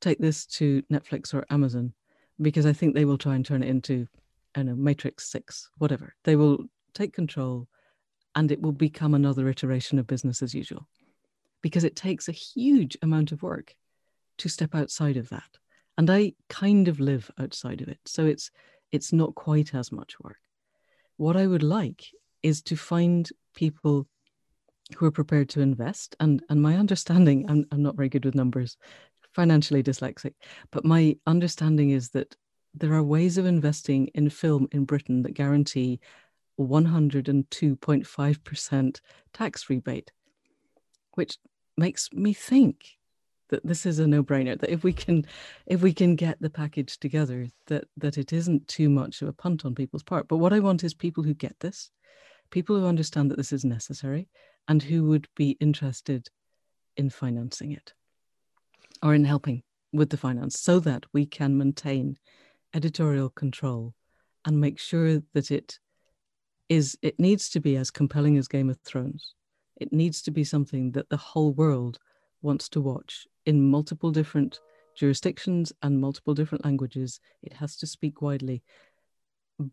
[0.00, 1.92] take this to Netflix or Amazon
[2.40, 4.06] because I think they will try and turn it into,
[4.54, 6.14] I know, Matrix 6, whatever.
[6.24, 7.68] They will take control
[8.34, 10.86] and it will become another iteration of business as usual
[11.62, 13.74] because it takes a huge amount of work
[14.38, 15.58] to step outside of that.
[15.96, 17.98] And I kind of live outside of it.
[18.06, 18.50] So it's
[18.92, 20.38] it's not quite as much work.
[21.16, 22.06] What I would like
[22.42, 24.06] is to find people
[24.96, 26.16] who are prepared to invest.
[26.20, 28.76] And and my understanding, I'm, I'm not very good with numbers,
[29.38, 30.34] financially dyslexic,
[30.72, 32.34] but my understanding is that
[32.74, 36.00] there are ways of investing in film in Britain that guarantee
[36.58, 39.00] 102.5%
[39.32, 40.10] tax rebate,
[41.12, 41.38] which
[41.76, 42.98] makes me think
[43.50, 45.24] that this is a no-brainer that if we can
[45.66, 49.32] if we can get the package together that that it isn't too much of a
[49.32, 50.26] punt on people's part.
[50.26, 51.92] But what i want is people who get this
[52.50, 54.26] people who understand that this is necessary
[54.66, 56.28] and who would be interested
[56.96, 57.94] in financing it
[59.02, 62.18] or in helping with the finance so that we can maintain
[62.74, 63.94] editorial control
[64.44, 65.78] and make sure that it
[66.68, 69.34] is it needs to be as compelling as game of thrones
[69.76, 71.98] it needs to be something that the whole world
[72.42, 74.60] wants to watch in multiple different
[74.98, 77.20] jurisdictions and multiple different languages.
[77.42, 78.62] It has to speak widely,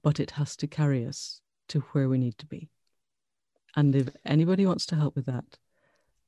[0.03, 2.69] but it has to carry us to where we need to be.
[3.76, 5.57] And if anybody wants to help with that,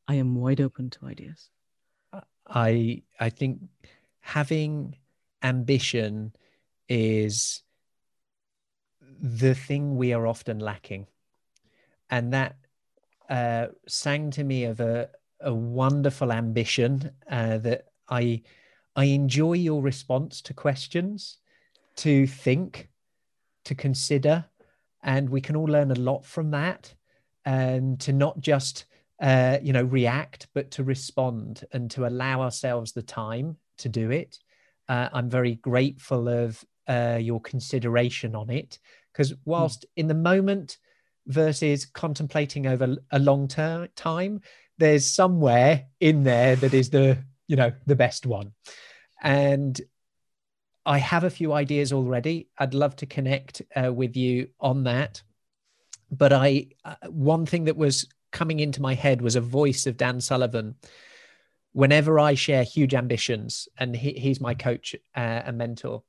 [0.07, 1.49] I am wide open to ideas.
[2.49, 3.61] I I think
[4.19, 4.95] having
[5.43, 6.33] ambition
[6.89, 7.63] is
[9.21, 11.07] the thing we are often lacking.
[12.09, 12.55] And that
[13.29, 15.09] uh, sang to me of a,
[15.41, 18.43] a wonderful ambition uh, that I
[18.95, 21.37] I enjoy your response to questions,
[21.97, 22.89] to think,
[23.65, 24.45] to consider,
[25.03, 26.93] and we can all learn a lot from that.
[27.45, 28.85] And to not just
[29.21, 34.11] uh, you know react, but to respond and to allow ourselves the time to do
[34.11, 34.39] it.
[34.89, 38.79] Uh, I'm very grateful of uh, your consideration on it
[39.11, 39.89] because whilst mm.
[39.97, 40.77] in the moment
[41.25, 44.39] versus contemplating over a long term time
[44.77, 48.53] there's somewhere in there that is the you know the best one
[49.21, 49.81] and
[50.85, 55.21] i have a few ideas already i'd love to connect uh, with you on that
[56.09, 59.97] but i uh, one thing that was coming into my head was a voice of
[59.97, 60.75] dan sullivan
[61.71, 66.03] whenever i share huge ambitions and he, he's my coach uh, and mentor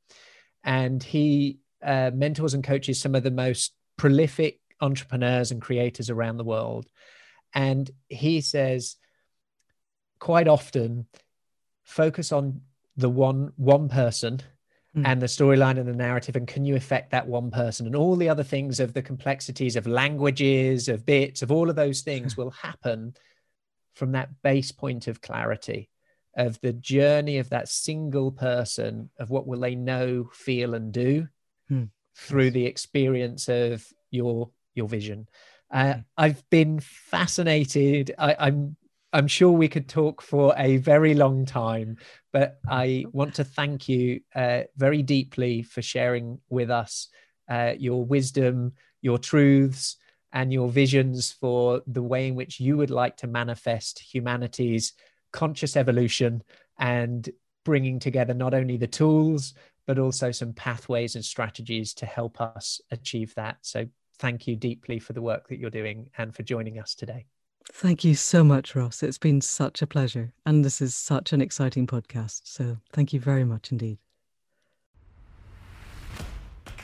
[0.65, 6.37] and he uh, mentors and coaches some of the most prolific entrepreneurs and creators around
[6.37, 6.87] the world.
[7.55, 8.97] And he says
[10.19, 11.07] quite often
[11.85, 12.63] focus on
[12.97, 14.41] the one one person
[14.99, 15.07] mm.
[15.07, 18.17] and the storyline and the narrative and can you affect that one person and all
[18.17, 22.37] the other things of the complexities of languages of bits of all of those things
[22.37, 23.15] will happen
[23.95, 25.89] from that base point of clarity
[26.37, 31.27] of the journey of that single person of what will they know feel and do
[31.71, 31.89] mm.
[32.15, 35.29] through the experience of your your vision.
[35.71, 36.01] Uh, hmm.
[36.17, 38.15] I've been fascinated.
[38.17, 38.77] I, I'm
[39.13, 41.97] I'm sure we could talk for a very long time,
[42.33, 47.09] but I want to thank you uh, very deeply for sharing with us
[47.49, 49.97] uh, your wisdom, your truths,
[50.33, 54.93] and your visions for the way in which you would like to manifest humanity's
[55.33, 56.43] conscious evolution
[56.79, 57.31] and
[57.65, 59.55] bringing together not only the tools,
[59.87, 63.57] but also some pathways and strategies to help us achieve that.
[63.63, 63.87] So
[64.19, 67.25] thank you deeply for the work that you're doing and for joining us today.
[67.73, 69.03] Thank you so much, Ross.
[69.03, 70.33] It's been such a pleasure.
[70.45, 72.41] And this is such an exciting podcast.
[72.45, 73.99] So thank you very much indeed.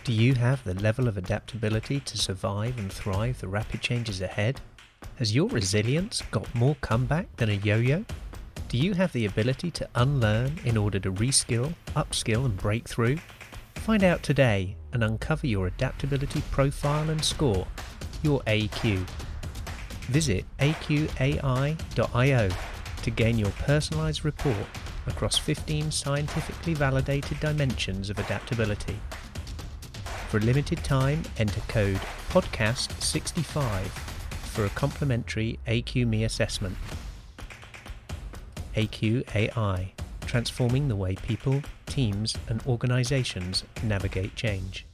[0.05, 4.61] Do you have the level of adaptability to survive and thrive the rapid changes ahead?
[5.17, 8.05] Has your resilience got more comeback than a yo yo?
[8.69, 13.19] Do you have the ability to unlearn in order to reskill, upskill, and break through?
[13.77, 17.67] Find out today and uncover your adaptability profile and score,
[18.23, 19.07] your AQ.
[20.09, 22.49] Visit aqai.io
[23.03, 24.67] to gain your personalized report
[25.07, 28.99] across 15 scientifically validated dimensions of adaptability.
[30.29, 32.01] For a limited time, enter code
[32.31, 33.87] PODCAST65
[34.53, 36.77] for a complimentary AQME assessment.
[38.75, 39.91] AQAI
[40.35, 44.85] transforming the way people, teams, and organizations navigate change.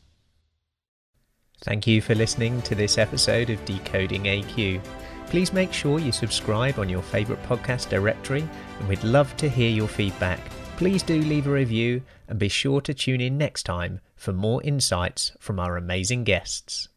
[1.62, 4.82] Thank you for listening to this episode of Decoding AQ.
[5.26, 8.48] Please make sure you subscribe on your favourite podcast directory,
[8.78, 10.40] and we'd love to hear your feedback.
[10.76, 14.62] Please do leave a review and be sure to tune in next time for more
[14.62, 16.89] insights from our amazing guests.